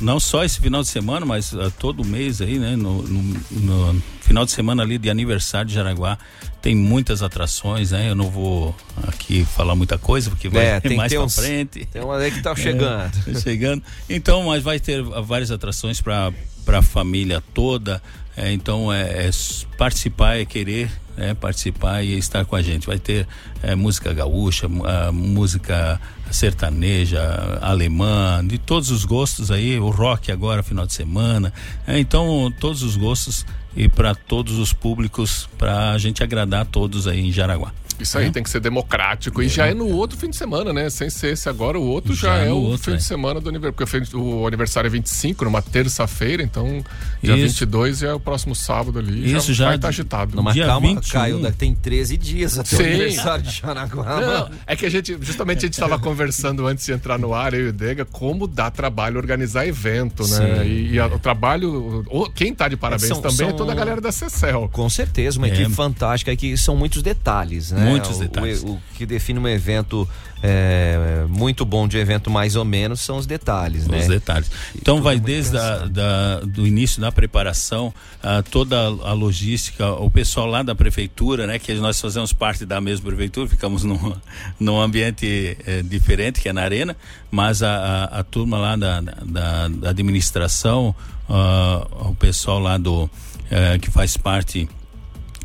[0.00, 2.76] não só esse final de semana, mas uh, todo mês aí, né?
[2.76, 6.16] No, no- no final de semana ali de aniversário de Jaraguá,
[6.62, 8.08] tem muitas atrações, né?
[8.08, 8.74] Eu não vou
[9.08, 11.84] aqui falar muita coisa, porque vai É, tem mais uns- frente.
[11.86, 13.10] Tem uma aí que tá chegando.
[13.26, 13.82] É, chegando.
[14.08, 16.32] Então, mas vai ter várias atrações para
[16.64, 18.00] para a família toda.
[18.36, 19.30] É, então, é, é
[19.76, 22.86] participar é querer é, participar e estar com a gente.
[22.86, 23.26] Vai ter
[23.62, 26.00] é, música gaúcha, mu- a música
[26.32, 31.52] sertaneja, alemã, de todos os gostos aí, o rock agora, final de semana.
[31.86, 33.44] É, então, todos os gostos
[33.76, 37.72] e para todos os públicos, para a gente agradar todos aí em Jaraguá.
[38.00, 39.40] Isso aí tem que ser democrático.
[39.42, 40.90] E já é no outro fim de semana, né?
[40.90, 42.96] Sem ser esse agora, o outro já, Já é no o outro, fim é.
[42.96, 43.74] de semana do aniversário.
[43.86, 46.82] Porque o o aniversário é 25, numa terça-feira, então
[47.22, 47.60] dia Isso.
[47.60, 49.32] 22 é o próximo sábado ali.
[49.32, 50.34] Isso, já vai estar de- agitado.
[50.34, 51.12] Não, mas Dia calma, 21.
[51.12, 52.84] Caio, né, tem 13 dias até o Sim.
[52.86, 54.20] aniversário de Jaraguá.
[54.20, 56.21] Não, é que a gente, justamente a gente estava conversando
[56.66, 60.58] antes de entrar no ar, eu e o Dega, como dá trabalho organizar evento, né?
[60.62, 60.62] Sim.
[60.64, 63.72] E, e a- o trabalho, o- quem tá de parabéns São- também é são- toda
[63.72, 64.68] a galera da Cecel.
[64.72, 65.50] Com certeza, uma É.
[65.52, 67.84] equipe fantástica que são muitos detalhes, né?
[67.88, 68.62] Muitos O- detalhes.
[68.62, 70.08] O, o que define um evento
[70.42, 74.00] é, muito bom de evento mais ou menos são os detalhes, né?
[74.00, 74.50] Os detalhes.
[74.74, 80.46] Então vai desde a, da, do início da preparação, a toda a logística, o pessoal
[80.46, 81.58] lá da prefeitura, né?
[81.58, 84.14] Que nós fazemos parte da mesma prefeitura, ficamos num,
[84.58, 86.96] num ambiente eh, diferente, que é na arena,
[87.30, 90.94] mas a, a, a turma lá da, da, da administração,
[91.28, 93.08] ah, o pessoal lá do
[93.50, 94.68] eh, que faz parte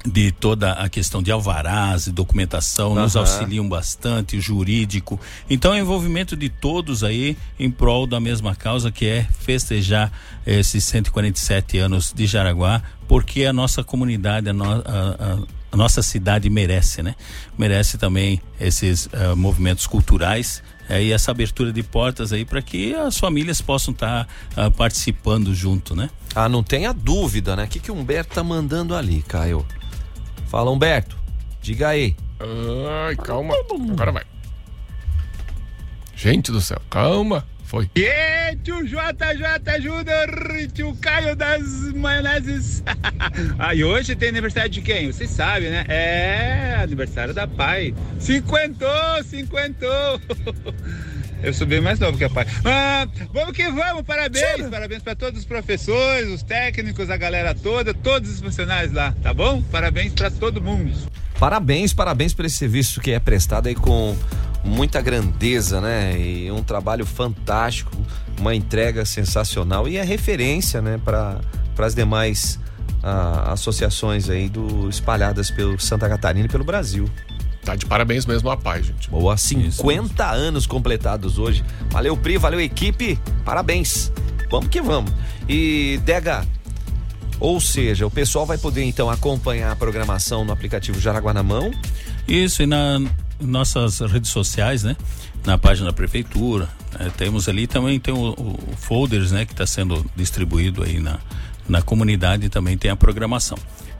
[0.09, 3.25] de toda a questão de alvarás e documentação, nos Aham.
[3.25, 5.19] auxiliam bastante, jurídico.
[5.49, 10.11] Então, é o envolvimento de todos aí em prol da mesma causa, que é festejar
[10.45, 16.49] esses 147 anos de Jaraguá, porque a nossa comunidade, a, no- a- a- nossa cidade
[16.49, 17.13] merece, né?
[17.57, 22.95] Merece também esses ah, movimentos culturais eh, e essa abertura de portas aí para que
[22.95, 24.25] as famílias possam estar
[24.77, 26.09] participando junto, né?
[26.33, 27.65] Ah, não tenha dúvida, né?
[27.65, 29.65] O que, que o Humberto tá mandando ali, Caio?
[30.47, 31.17] Fala, Humberto.
[31.61, 32.15] Diga aí.
[32.39, 33.53] Ai, calma.
[33.91, 34.23] Agora vai.
[36.15, 37.45] Gente do céu, calma.
[37.63, 37.89] Foi.
[37.95, 42.81] E tio JJ Júnior, tio Caio das maioneses.
[43.59, 45.11] ah, e hoje tem aniversário de quem?
[45.11, 45.85] Vocês sabem, né?
[45.89, 47.93] É aniversário da pai.
[48.19, 50.21] Cinquentou, cinquentou.
[51.41, 52.45] Eu sou bem mais novo que a pai.
[52.65, 54.69] Ah, vamos que vamos, parabéns.
[54.69, 59.33] Parabéns para todos os professores, os técnicos, a galera toda, todos os funcionários lá, tá
[59.33, 59.61] bom?
[59.71, 60.91] Parabéns para todo mundo.
[61.39, 64.15] Parabéns, parabéns por esse serviço que é prestado aí com
[64.63, 66.19] muita grandeza, né?
[66.19, 67.95] E um trabalho fantástico,
[68.39, 71.39] uma entrega sensacional e é referência, né, para
[71.77, 72.59] as demais
[73.03, 77.09] ah, associações aí do espalhadas pelo Santa Catarina e pelo Brasil.
[77.67, 79.09] Tá de parabéns mesmo a paz, gente.
[79.09, 81.65] Boa, 50 anos completados hoje.
[81.89, 83.19] Valeu, Pri, valeu, equipe.
[83.43, 84.09] Parabéns.
[84.49, 85.11] Vamos que vamos.
[85.49, 86.47] E, Dega,
[87.41, 91.69] ou seja, o pessoal vai poder então acompanhar a programação no aplicativo Jaraguá na Mão.
[92.25, 93.01] Isso, e na
[93.37, 94.95] nossas redes sociais, né?
[95.45, 99.45] Na página da prefeitura, né, temos ali também tem o, o folders, né?
[99.45, 101.19] Que está sendo distribuído aí na,
[101.67, 103.57] na comunidade e também tem a programação.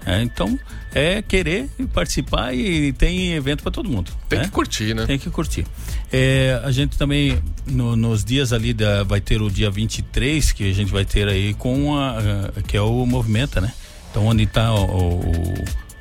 [0.10, 0.58] É, então,
[0.96, 4.10] é querer participar e tem evento para todo mundo.
[4.30, 4.46] Tem né?
[4.46, 5.06] que curtir, né?
[5.06, 5.66] Tem que curtir.
[6.10, 10.70] É, a gente também, no- nos dias ali, da, vai ter o dia 23, que
[10.70, 13.74] a gente vai ter aí com a, a- que é o Movimenta, né?
[14.10, 14.86] Então, onde está o,
[15.20, 15.54] o,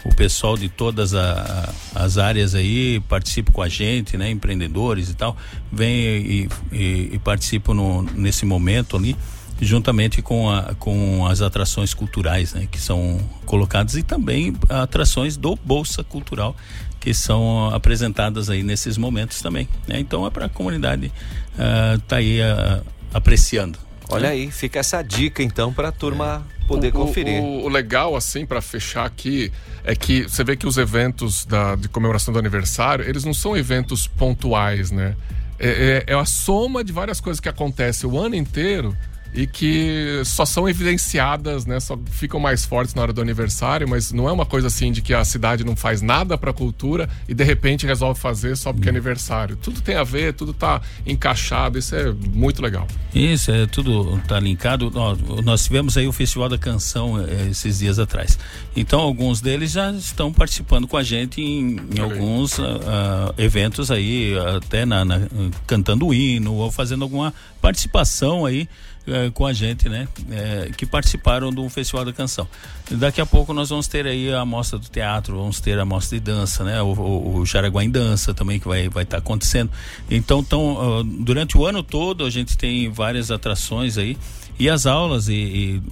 [0.05, 4.31] o pessoal de todas a- as áreas aí, participa com a gente, né?
[4.31, 5.37] Empreendedores e tal,
[5.73, 9.17] vem e, e, e participam no, nesse momento ali
[9.61, 15.57] juntamente com, a, com as atrações culturais né, que são colocadas e também atrações do
[15.57, 16.55] Bolsa Cultural
[17.01, 19.69] que são apresentadas aí nesses momentos também.
[19.87, 19.99] né?
[20.01, 21.13] Então é para a comunidade
[21.53, 22.83] estar tá aí ah,
[23.15, 23.79] apreciando.
[24.09, 24.35] Olha né?
[24.35, 27.41] aí, fica essa dica então para a turma poder O- o- conferir.
[27.41, 29.53] O, o legal, assim, para fechar aqui,
[29.85, 33.57] é que você vê que os eventos da, de comemoração do aniversário, eles não são
[33.57, 35.15] eventos pontuais, né?
[35.59, 38.97] É, é, é a soma de várias coisas que acontecem o ano inteiro
[39.37, 41.79] e que só são evidenciadas, né?
[41.79, 45.03] Só ficam mais fortes na hora do aniversário, mas não é uma coisa assim de
[45.03, 48.73] que a cidade não faz nada para a cultura e de repente resolve fazer só
[48.73, 49.55] porque é aniversário.
[49.57, 52.87] Tudo tem a ver, tudo tá encaixado, isso é muito legal.
[53.15, 54.91] Isso, é tudo tá linkado.
[54.95, 58.39] Ó, nós tivemos aí o Festival da Canção eh, esses dias atrás.
[58.75, 64.35] Então, alguns deles já estão participando com a gente em, em alguns ah, eventos aí,
[64.57, 65.21] até na, na-
[65.67, 68.69] cantando o hino ou fazendo alguma participação aí
[69.07, 70.09] eh, com a gente, né?
[70.31, 72.47] Eh, que participaram do Festival da Canção.
[72.91, 76.19] Daqui a pouco nós vamos ter aí a mostra do teatro, vamos ter a mostra
[76.19, 76.81] de dança, né?
[76.83, 79.71] O, o, o Jaraguá em dança também que vai vai estar acontecendo.
[80.11, 84.17] Então, tão, ah, durante o ano todo a gente tem várias atrações aí
[84.59, 85.35] e as aulas e,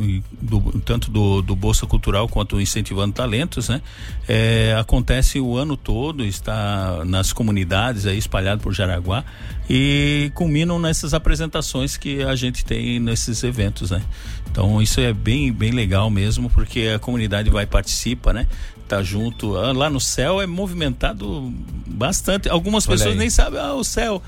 [0.01, 3.83] e- do- tanto do, do Bolsa Cultural quanto incentivando talentos, né?
[4.27, 9.25] É, acontece o ano todo, está nas comunidades aí espalhado por Jaraguá
[9.69, 14.03] e culminam nessas apresentações que a gente tem nesses eventos, né?
[14.51, 18.47] Então isso é bem bem legal mesmo porque a comunidade vai participa, né?
[18.89, 21.53] Tá junto Ah, lá no céu é movimentado
[21.87, 22.49] bastante.
[22.49, 23.19] Algumas Olha pessoas aí.
[23.19, 24.23] nem sabem ah, o céu.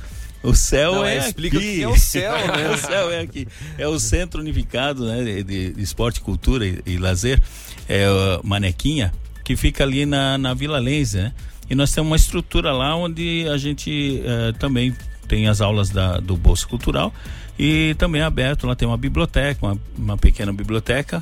[0.49, 1.77] O céu Não, é é, explica aqui.
[1.77, 2.71] que é o céu, né?
[2.71, 3.49] o céu é aqui.
[3.77, 7.41] É o Centro Unificado né, de, de- Esporte, Cultura e, e Lazer,
[7.89, 9.13] é o Manequinha,
[9.45, 11.33] que fica ali na, na Vila Lense, né?
[11.69, 14.95] E nós temos uma estrutura lá onde a gente eh, também
[15.27, 17.13] tem as aulas da, do Bolsa Cultural
[17.59, 21.21] e também é aberto, lá tem uma biblioteca, uma, uma pequena biblioteca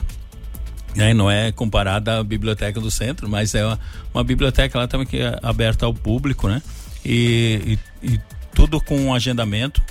[0.94, 1.12] né?
[1.14, 3.80] Não é comparada à biblioteca do centro, mas é uma,
[4.12, 6.62] uma biblioteca lá também que é aberta ao público, né?
[7.04, 8.20] E, e- e
[8.54, 9.82] tudo com um agendamento,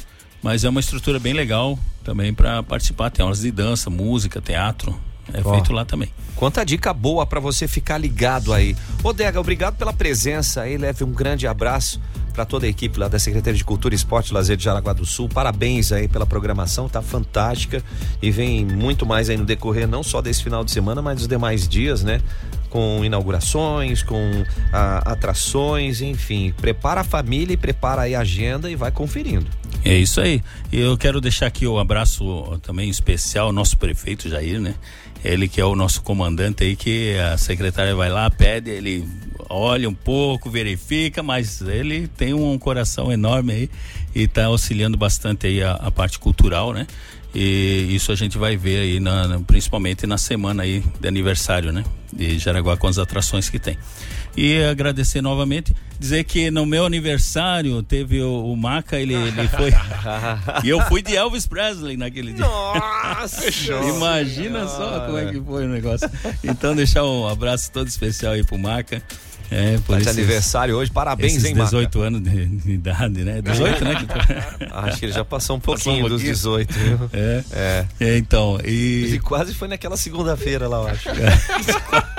[0.41, 3.09] mas é uma estrutura bem legal também para participar.
[3.09, 4.97] Tem aulas de dança, música, teatro,
[5.33, 5.53] é Ó.
[5.53, 6.09] feito lá também.
[6.35, 8.75] Quanta dica boa para você ficar ligado aí.
[9.03, 10.77] Ô Dega, obrigado pela presença aí.
[10.77, 12.01] Leve um grande abraço
[12.33, 15.05] para toda a equipe lá da Secretaria de Cultura, Esporte e Lazer de Jaraguá do
[15.05, 15.29] Sul.
[15.29, 17.83] Parabéns aí pela programação, tá fantástica.
[18.21, 21.27] E vem muito mais aí no decorrer, não só desse final de semana, mas dos
[21.27, 22.19] demais dias, né?
[22.73, 26.51] Com inaugurações, com ah, atrações, enfim.
[26.59, 29.45] Prepara a família e prepara aí a agenda e vai conferindo.
[29.85, 30.41] É isso aí.
[30.71, 34.73] Eu quero deixar aqui o um abraço também especial ao nosso prefeito Jair, né?
[35.23, 39.07] Ele que é o nosso comandante aí, que a secretária vai lá, pede, ele
[39.49, 43.69] olha um pouco, verifica, mas ele tem um coração enorme aí
[44.15, 46.87] e está auxiliando bastante aí a, a, parte cultural, né?
[47.33, 51.83] E isso a gente vai ver aí, na, principalmente na semana aí de aniversário, né?
[52.11, 53.75] De Jaraguá com as atrações que tem.
[54.37, 59.71] E agradecer novamente, dizer que no meu aniversário teve o, o Maca, ele, ele foi.
[60.63, 62.45] e eu fui de Elvis Presley naquele dia.
[62.45, 63.45] Nossa!
[63.95, 66.09] Imagina só como é que foi o negócio.
[66.43, 69.01] Então, deixar um abraço todo especial aí pro Maca.
[69.51, 72.07] É, por tá de aniversário hoje, parabéns, esses hein, 18 Maca?
[72.07, 73.41] anos de, de, idade, né?
[73.41, 74.07] 18, né?
[74.71, 77.09] Acho que ele já passou um pouquinho, passou um dos 18, viu?
[77.13, 77.43] É.
[77.51, 77.87] é.
[77.99, 79.03] é então, e...
[79.05, 81.09] Ele quase foi naquela segunda-feira lá, eu acho.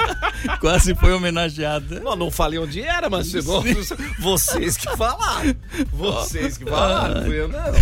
[0.45, 0.57] É.
[0.59, 2.01] quase foi homenageado.
[2.01, 3.65] Não, não falei onde era, mas chegou
[4.19, 5.57] vocês que falaram.
[5.91, 7.29] Vocês que falaram, ah.
[7.29, 7.73] eu não.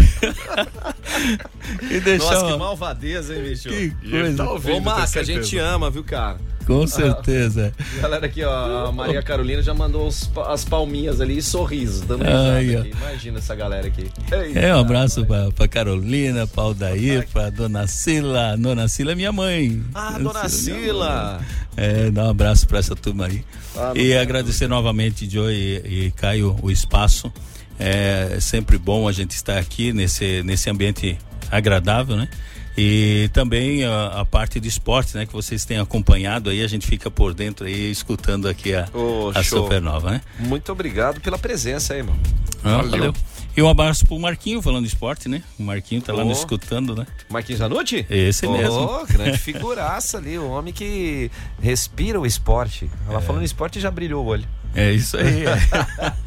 [1.91, 2.31] E deixou...
[2.31, 3.69] Nossa, que malvadeza, hein, bicho?
[3.69, 4.37] Que coisa.
[4.37, 6.39] Tá ouvindo, Ô, Maca, a gente ama, viu, cara?
[6.67, 7.73] Com certeza.
[8.01, 12.25] Galera aqui, ó, a Maria Carolina já mandou os, as palminhas ali e sorrisos, dando
[12.25, 12.91] Ai, aqui.
[12.91, 14.07] Imagina essa galera aqui.
[14.31, 18.57] Eita, é, um abraço pra, pra Carolina, pra Aldair, pra Dona Sila.
[18.57, 19.83] Dona Sila é minha mãe.
[19.95, 21.41] Ah, Dona Sila.
[21.77, 23.45] É, dá um abraço pra essa turma aí.
[23.77, 27.33] Ah, e agradecer novamente, Joe e, e Caio, o espaço.
[27.79, 31.19] É sempre bom a gente estar aqui nesse, nesse ambiente
[31.51, 32.29] agradável, né?
[32.77, 36.87] E também a, a, parte de esporte, né, que vocês têm acompanhado aí, a gente
[36.87, 40.21] fica por dentro aí escutando aqui a, oh, a Supernova, né?
[40.39, 42.21] Muito obrigado pela presença aí, mano.
[42.65, 42.91] Ah, valeu.
[42.91, 43.15] valeu.
[43.55, 45.43] E um abraço pro Marquinho falando de esporte, né?
[45.59, 46.17] O Marquinho tá oh.
[46.17, 47.07] lá nos escutando, né?
[47.29, 48.07] Marquinhos Zanucci?
[48.09, 49.07] Esse oh, mesmo.
[49.07, 52.91] grande figuraça ali, o homem que respira o esporte.
[53.07, 53.23] Ela é.
[53.23, 54.49] falando esporte já brilhou o olho.
[54.75, 55.45] É isso aí.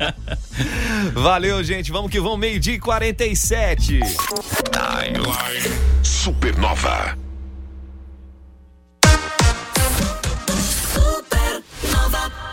[1.14, 1.91] Valeu, gente.
[1.91, 4.00] Vamos que vamos, meio-dia e 47.
[4.72, 7.18] Timeline Supernova.
[10.93, 12.46] Supernova.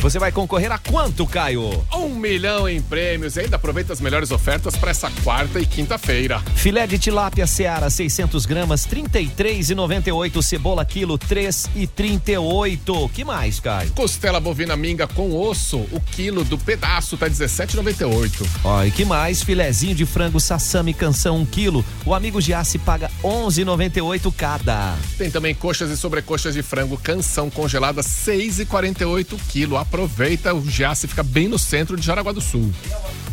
[0.00, 1.84] Você vai concorrer a quanto, Caio?
[1.92, 6.40] Um milhão em prêmios e ainda aproveita as melhores ofertas para essa quarta e quinta-feira.
[6.54, 10.40] Filé de tilápia Seara, 600 gramas, 33,98.
[10.40, 13.10] Cebola quilo, 3,38.
[13.10, 13.90] Que mais, Caio?
[13.90, 18.46] Costela bovina minga com osso, o quilo do pedaço tá 17,98.
[18.62, 19.42] Ó, e que mais?
[19.42, 21.84] Filezinho de frango sassami canção, 1 um quilo.
[22.06, 24.94] O amigo Giasse paga 11,98 cada.
[25.18, 31.22] Tem também coxas e sobrecoxas de frango canção congelada, 6,48 quilo aproveita, o Giasse fica
[31.22, 32.70] bem no centro de Jaraguá do Sul.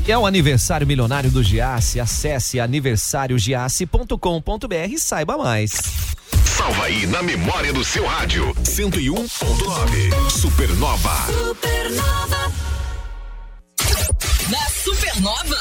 [0.07, 1.99] E é o aniversário milionário do Giasse.
[1.99, 5.73] Acesse aniversariogiasse.com.br e saiba mais.
[6.45, 8.55] Salva aí na memória do seu rádio.
[8.63, 11.27] 101.9 Supernova.
[11.27, 12.53] Supernova.
[14.49, 15.59] Na Supernova,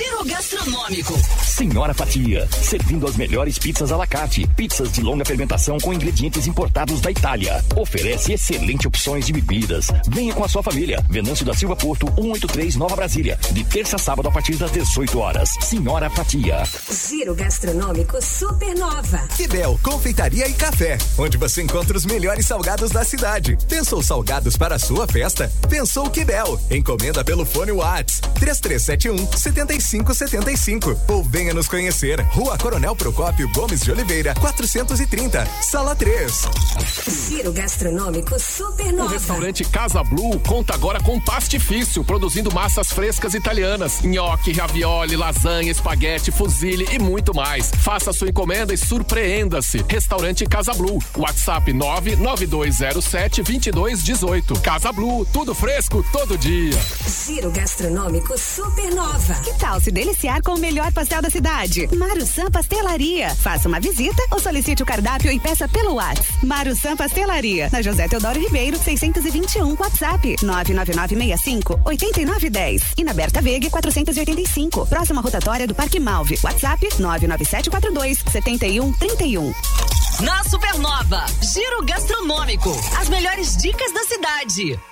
[0.00, 1.12] giro gastronômico.
[1.44, 4.46] Senhora Fatia, servindo as melhores pizzas à la carte.
[4.56, 7.62] Pizzas de longa fermentação com ingredientes importados da Itália.
[7.76, 9.88] Oferece excelentes opções de bebidas.
[10.08, 11.04] Venha com a sua família.
[11.10, 13.38] Venâncio da Silva Porto, 183 Nova Brasília.
[13.52, 15.50] De terça a sábado a partir das 18 horas.
[15.60, 16.62] Senhora Fatia.
[16.90, 19.28] Giro gastronômico Supernova.
[19.36, 23.58] Kibel, confeitaria e café, onde você encontra os melhores salgados da cidade.
[23.68, 25.52] Pensou salgados para a sua festa?
[25.68, 26.58] Pensou Kibel.
[26.70, 30.96] Encomenda pelo fone Whats 3371 75 3575.
[31.08, 32.20] Ou venha nos conhecer.
[32.30, 36.42] Rua Coronel Procópio Gomes de Oliveira, 430, Sala 3.
[37.28, 39.12] Giro gastronômico O Supernova.
[39.12, 46.30] restaurante Casa Blue conta agora com pastifício, produzindo massas frescas italianas, nhoque, ravioli, lasanha, espaguete,
[46.30, 47.70] fusilli e muito mais.
[47.82, 49.84] Faça sua encomenda e surpreenda-se.
[49.88, 54.60] Restaurante Casa Blue, WhatsApp 99207 2218.
[54.60, 56.78] Casa Blue, tudo fresco todo dia.
[57.26, 59.34] Giro gastronômico Supernova.
[59.42, 61.88] Que tal se deliciar com o melhor pastel da cidade?
[61.96, 63.34] Marusan Pastelaria.
[63.34, 66.46] Faça uma visita ou solicite o cardápio e peça pelo WhatsApp.
[66.46, 74.86] Marusan Pastelaria, na José Teodoro Ribeiro, 621, WhatsApp 99965 8910 e na Berta Veg 485,
[74.86, 76.38] próxima rotatória do Parque Malve.
[76.42, 79.52] WhatsApp 99742 7131.
[80.20, 82.70] Na Supernova, Giro Gastronômico.
[83.00, 84.89] As melhores dicas da cidade.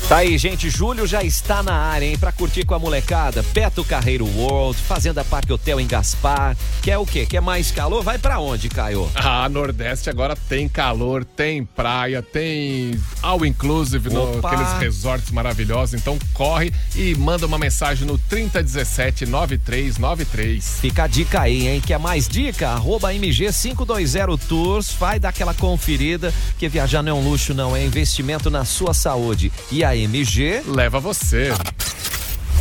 [0.08, 0.70] Tá aí, gente.
[0.70, 2.16] Julho já está na área, hein?
[2.16, 3.44] Pra curtir com a molecada.
[3.52, 6.56] Beto Carreiro World, Fazenda Parque Hotel em Gaspar.
[6.80, 7.26] Quer o quê?
[7.26, 8.02] Quer mais calor?
[8.02, 9.06] Vai pra onde, Caio?
[9.14, 15.94] Ah, Nordeste agora tem calor, tem praia, tem all inclusive no, aqueles resorts maravilhosos.
[15.94, 20.78] Então corre e manda uma mensagem no 3017 9393.
[20.80, 21.82] Fica a dica aí, hein?
[21.84, 22.68] Quer mais dica?
[22.70, 24.92] Arroba MG520 Tours.
[24.92, 27.76] Vai dar aquela conferida, que viajar não é um luxo, não.
[27.76, 29.52] É investimento na sua saúde.
[29.70, 31.52] E a MG leva você.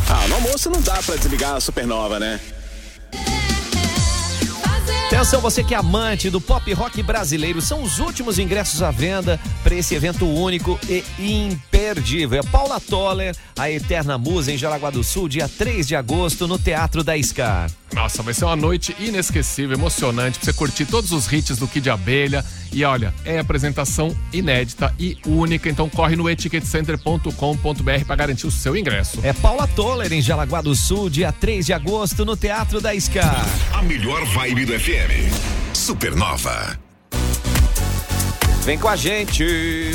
[0.08, 2.40] Ah, no almoço não dá pra desligar a supernova, né?
[5.08, 9.40] Atenção, você que é amante do pop rock brasileiro, são os últimos ingressos à venda
[9.64, 12.38] para esse evento único e imperdível.
[12.38, 16.58] É Paula Toller, a Eterna Musa, em Jaraguá do Sul, dia 3 de agosto, no
[16.58, 17.70] Teatro da Scar.
[17.92, 21.88] Nossa, vai ser uma noite inesquecível, emocionante, pra você curtir todos os hits do Kid
[21.88, 22.44] Abelha.
[22.70, 28.76] E olha, é apresentação inédita e única, então corre no eticketcenter.com.br para garantir o seu
[28.76, 29.20] ingresso.
[29.22, 33.46] É Paula Toller, em Jaraguá do Sul, dia 3 de agosto, no Teatro da Scar.
[33.72, 35.32] A melhor vibe do FM.
[35.72, 36.78] Supernova.
[38.64, 39.42] Vem com a gente,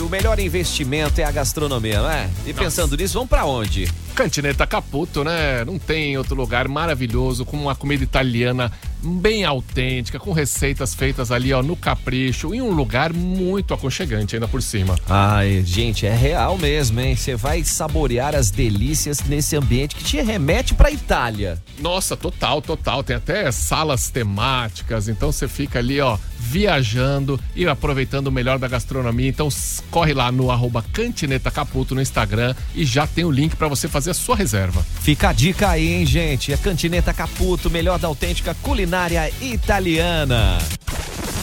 [0.01, 2.27] o melhor investimento é a gastronomia, não é?
[2.43, 3.87] E pensando nisso, vamos pra onde?
[4.14, 5.66] Cantineta Caputo, né?
[5.66, 8.72] Não tem outro lugar maravilhoso com uma comida italiana
[9.03, 14.47] bem autêntica, com receitas feitas ali, ó, no capricho, em um lugar muito aconchegante ainda
[14.47, 14.95] por cima.
[15.09, 17.16] Ai, gente, é real mesmo, hein?
[17.16, 21.61] Você vai saborear as delícias nesse ambiente que te remete pra Itália.
[21.80, 23.03] Nossa, total, total.
[23.03, 28.68] Tem até salas temáticas, então você fica ali, ó, viajando e aproveitando o melhor da
[28.68, 29.28] gastronomia.
[29.28, 29.49] Então
[29.91, 33.88] corre lá no arroba Cantineta Caputo no Instagram e já tem o link para você
[33.88, 34.85] fazer a sua reserva.
[35.01, 36.53] Fica a dica aí, hein, gente?
[36.53, 40.57] É Cantineta Caputo, melhor da autêntica culinária italiana.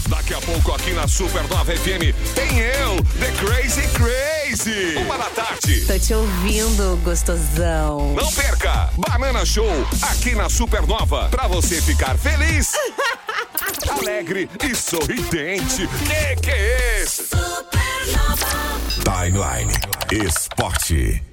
[0.09, 4.97] Daqui a pouco aqui na Supernova FM tem eu, The Crazy Crazy.
[5.05, 5.85] Uma da tarde.
[5.87, 8.15] Tô te ouvindo, gostosão.
[8.15, 8.91] Não perca!
[8.97, 9.71] Banana Show
[10.03, 12.73] aqui na Supernova pra você ficar feliz,
[13.89, 15.87] alegre e sorridente.
[15.87, 17.29] Que que é esse?
[19.05, 19.73] Timeline
[20.27, 21.30] Esporte.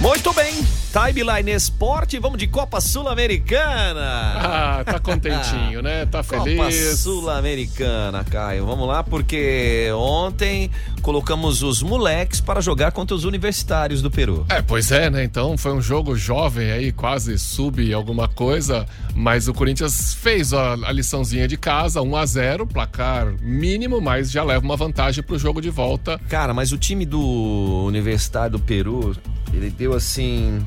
[0.00, 0.81] Muito bem.
[0.92, 4.34] Timeline Esporte, vamos de Copa Sul-Americana.
[4.36, 6.04] Ah, tá contentinho, né?
[6.04, 6.58] Tá feliz.
[6.58, 8.66] Copa Sul-Americana, Caio.
[8.66, 10.70] Vamos lá, porque ontem
[11.00, 14.44] colocamos os moleques para jogar contra os universitários do Peru.
[14.50, 15.24] É, pois é, né?
[15.24, 20.74] Então foi um jogo jovem aí, quase sub alguma coisa, mas o Corinthians fez a,
[20.74, 25.38] a liçãozinha de casa, 1 a 0 placar mínimo, mas já leva uma vantagem pro
[25.38, 26.20] jogo de volta.
[26.28, 29.16] Cara, mas o time do Universitário do Peru,
[29.54, 30.60] ele deu assim.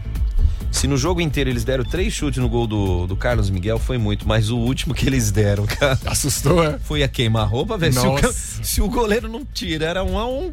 [0.75, 3.97] Se no jogo inteiro eles deram três chutes no gol do, do Carlos Miguel, foi
[3.97, 5.97] muito, mas o último que eles deram, cara.
[6.05, 6.77] Assustou, é?
[6.79, 7.93] Foi a queima-roupa, velho.
[7.93, 10.51] Se, o se o goleiro não tira, era um a um.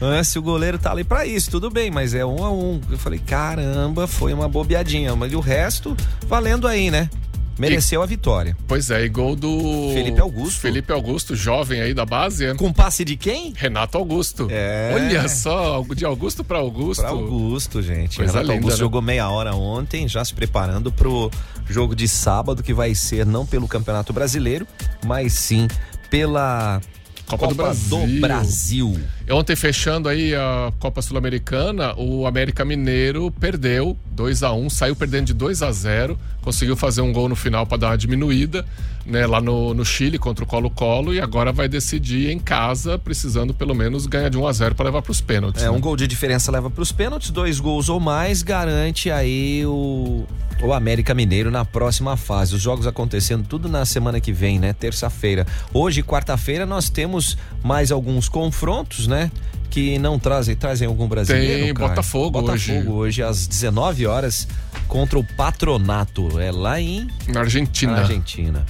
[0.00, 2.80] É, se o goleiro tá ali pra isso, tudo bem, mas é um a um.
[2.90, 5.14] Eu falei, caramba, foi uma bobeadinha.
[5.14, 5.94] Mas o resto,
[6.26, 7.10] valendo aí, né?
[7.58, 8.56] Mereceu a vitória.
[8.66, 9.90] Pois é, e gol do.
[9.92, 10.60] Felipe Augusto.
[10.60, 12.46] Felipe Augusto, jovem aí da base.
[12.46, 12.54] é?
[12.54, 13.52] Com passe de quem?
[13.56, 14.48] Renato Augusto.
[14.50, 14.92] É.
[14.94, 17.00] Olha só, de Augusto pra Augusto.
[17.02, 18.16] Pra Augusto, gente.
[18.16, 18.80] Coisa Renato linda, Augusto né?
[18.80, 21.30] jogou meia hora ontem, já se preparando pro
[21.68, 24.66] jogo de sábado, que vai ser não pelo Campeonato Brasileiro,
[25.04, 25.68] mas sim
[26.10, 26.80] pela
[27.26, 28.20] Copa, do Brasil.
[28.20, 29.00] Brasil.
[29.30, 35.26] Ontem, fechando aí a Copa Sul-Americana, o América Mineiro perdeu 2 a 1 saiu perdendo
[35.26, 38.66] de 2 a 0 conseguiu fazer um gol no final para dar uma diminuída,
[39.06, 43.54] né, lá no, no Chile contra o Colo-Colo e agora vai decidir em casa, precisando
[43.54, 45.62] pelo menos ganhar de 1 a 0 para levar para os pênaltis.
[45.62, 45.70] É, né?
[45.70, 50.24] um gol de diferença leva para os pênaltis, dois gols ou mais garante aí o,
[50.62, 52.54] o América Mineiro na próxima fase.
[52.54, 54.74] Os jogos acontecendo tudo na semana que vem, né?
[54.74, 55.46] Terça-feira.
[55.72, 59.30] Hoje, quarta-feira, nós temos mais alguns confrontos, né?
[59.74, 61.64] Que não trazem, trazem algum brasileiro.
[61.64, 61.88] Tem Caio?
[61.88, 62.70] Botafogo hoje.
[62.72, 64.46] Botafogo hoje às 19 horas
[64.86, 66.38] contra o Patronato.
[66.38, 67.90] É lá em Na Argentina.
[67.90, 68.64] na Argentina.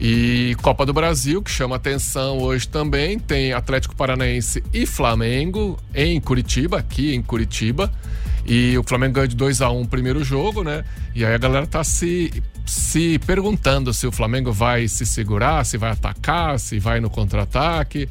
[0.00, 6.20] E Copa do Brasil, que chama atenção hoje também, tem Atlético Paranaense e Flamengo em
[6.20, 7.88] Curitiba, aqui em Curitiba.
[8.44, 10.82] E o Flamengo ganhou de 2 a 1 o primeiro jogo, né?
[11.14, 15.78] E aí a galera tá se, se perguntando se o Flamengo vai se segurar, se
[15.78, 18.08] vai atacar, se vai no contra-ataque.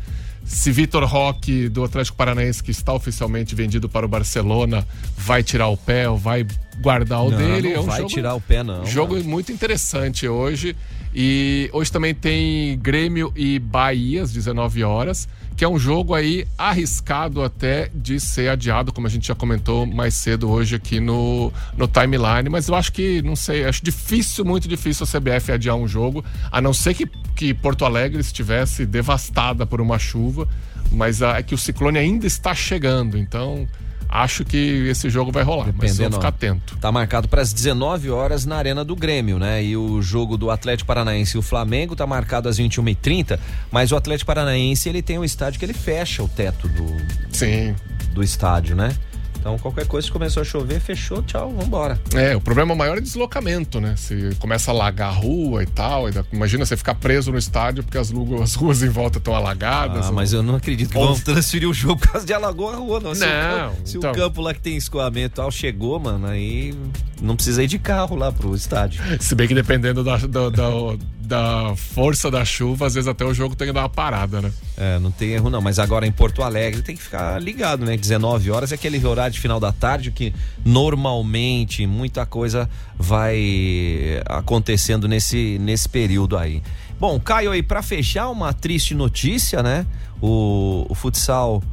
[0.54, 4.86] Se Vitor Roque, do Atlético Paranaense, que está oficialmente vendido para o Barcelona,
[5.18, 6.46] vai tirar o pé ou vai
[6.82, 7.70] guardar o Não, dele.
[7.70, 8.86] não é um vai jogo, tirar o pé, não.
[8.86, 10.76] Jogo muito interessante hoje.
[11.16, 15.28] E hoje também tem Grêmio e Bahia às 19 horas,
[15.62, 19.86] que é um jogo aí arriscado até de ser adiado, como a gente já comentou
[19.86, 22.50] mais cedo hoje aqui no, no timeline.
[22.50, 26.26] Mas eu acho que, não sei, acho difícil, muito difícil a CBF adiar um jogo,
[26.52, 27.06] a não ser que,
[27.36, 30.48] que Porto Alegre estivesse devastada por uma chuva.
[30.92, 33.68] Mas é que o ciclone ainda está chegando, então
[34.12, 35.74] acho que esse jogo vai rolar.
[35.76, 36.76] mas vamos ficar atento.
[36.78, 39.64] Tá marcado para as 19 horas na Arena do Grêmio, né?
[39.64, 43.40] E o jogo do Atlético Paranaense e o Flamengo tá marcado às 21h30,
[43.72, 46.86] mas o Atlético Paranaense ele tem um estádio que ele fecha o teto do,
[47.32, 47.74] Sim.
[48.14, 48.94] do estádio, né?
[49.42, 52.00] Então qualquer coisa que começou a chover, fechou, tchau, vambora.
[52.14, 53.96] É, o problema maior é deslocamento, né?
[53.98, 57.38] Se começa a alagar a rua e tal, e da- imagina você ficar preso no
[57.40, 58.14] estádio porque as,
[58.44, 60.06] as ruas em volta estão alagadas.
[60.06, 62.76] Ah, mas eu não acredito que Ou- vão transferir o jogo por causa de Alagoa
[62.76, 63.16] Rua, não.
[63.16, 64.12] Se, Não, o, se então.
[64.12, 66.76] o campo lá que tem escoamento tal chegou, mano, aí
[67.20, 69.02] não precisa ir de carro lá pro estádio.
[69.20, 70.98] Se bem que dependendo da, da, da-
[71.32, 74.52] da força da chuva, às vezes até o jogo tem que dar uma parada, né?
[74.76, 77.96] É, não tem erro não, mas agora em Porto Alegre tem que ficar ligado, né?
[77.96, 80.34] 19 horas é aquele horário de final da tarde que
[80.66, 86.62] normalmente muita coisa vai acontecendo nesse, nesse período aí.
[87.00, 89.86] Bom, Caio aí, pra fechar uma triste notícia, né?
[90.22, 91.64] O, o futsal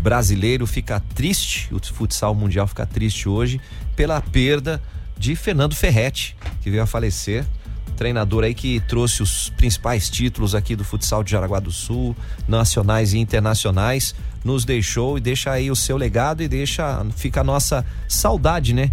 [0.00, 3.60] brasileiro fica triste, o futsal mundial fica triste hoje
[3.96, 4.80] pela perda
[5.18, 7.44] de Fernando Ferretti, que veio a falecer.
[7.96, 12.16] Treinador aí que trouxe os principais títulos aqui do futsal de Jaraguá do Sul,
[12.48, 14.14] nacionais e internacionais,
[14.44, 18.90] nos deixou e deixa aí o seu legado e deixa, fica a nossa saudade, né?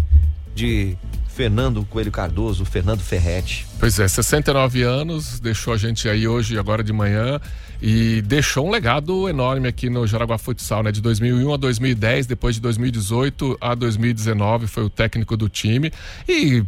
[0.54, 0.96] De
[1.28, 3.66] Fernando Coelho Cardoso, Fernando Ferretti.
[3.80, 7.40] Pois é, 69 anos, deixou a gente aí hoje, agora de manhã,
[7.80, 10.92] e deixou um legado enorme aqui no Jaraguá Futsal, né?
[10.92, 15.90] De 2001 a 2010, depois de 2018 a 2019, foi o técnico do time.
[16.28, 16.62] E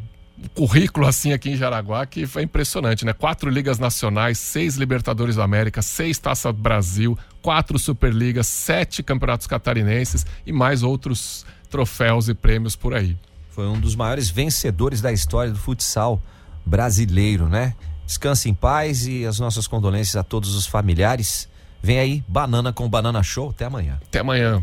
[0.54, 3.12] currículo assim aqui em Jaraguá que foi impressionante, né?
[3.12, 10.26] Quatro ligas nacionais, seis Libertadores da América, seis Taça Brasil, quatro Superligas, sete campeonatos catarinenses
[10.44, 13.16] e mais outros troféus e prêmios por aí.
[13.50, 16.20] Foi um dos maiores vencedores da história do futsal
[16.66, 17.74] brasileiro, né?
[18.06, 21.48] Descanse em paz e as nossas condolências a todos os familiares.
[21.82, 23.50] Vem aí, Banana com Banana Show.
[23.50, 23.98] Até amanhã.
[24.06, 24.62] Até amanhã.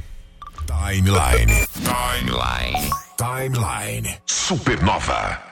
[0.66, 1.66] Timeline.
[1.74, 2.92] Timeline.
[3.18, 4.18] Timeline.
[4.26, 5.51] Supernova.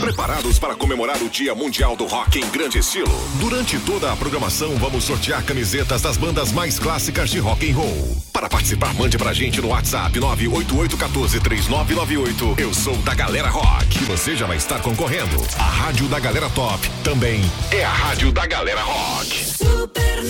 [0.00, 3.12] Preparados para comemorar o Dia Mundial do Rock em grande estilo?
[3.38, 8.16] Durante toda a programação, vamos sortear camisetas das bandas mais clássicas de rock and roll.
[8.32, 12.58] Para participar, mande pra gente no WhatsApp 988143998.
[12.58, 15.36] Eu sou da Galera Rock você já vai estar concorrendo.
[15.56, 19.44] A Rádio da Galera Top também é a Rádio da Galera Rock.
[19.44, 20.24] Super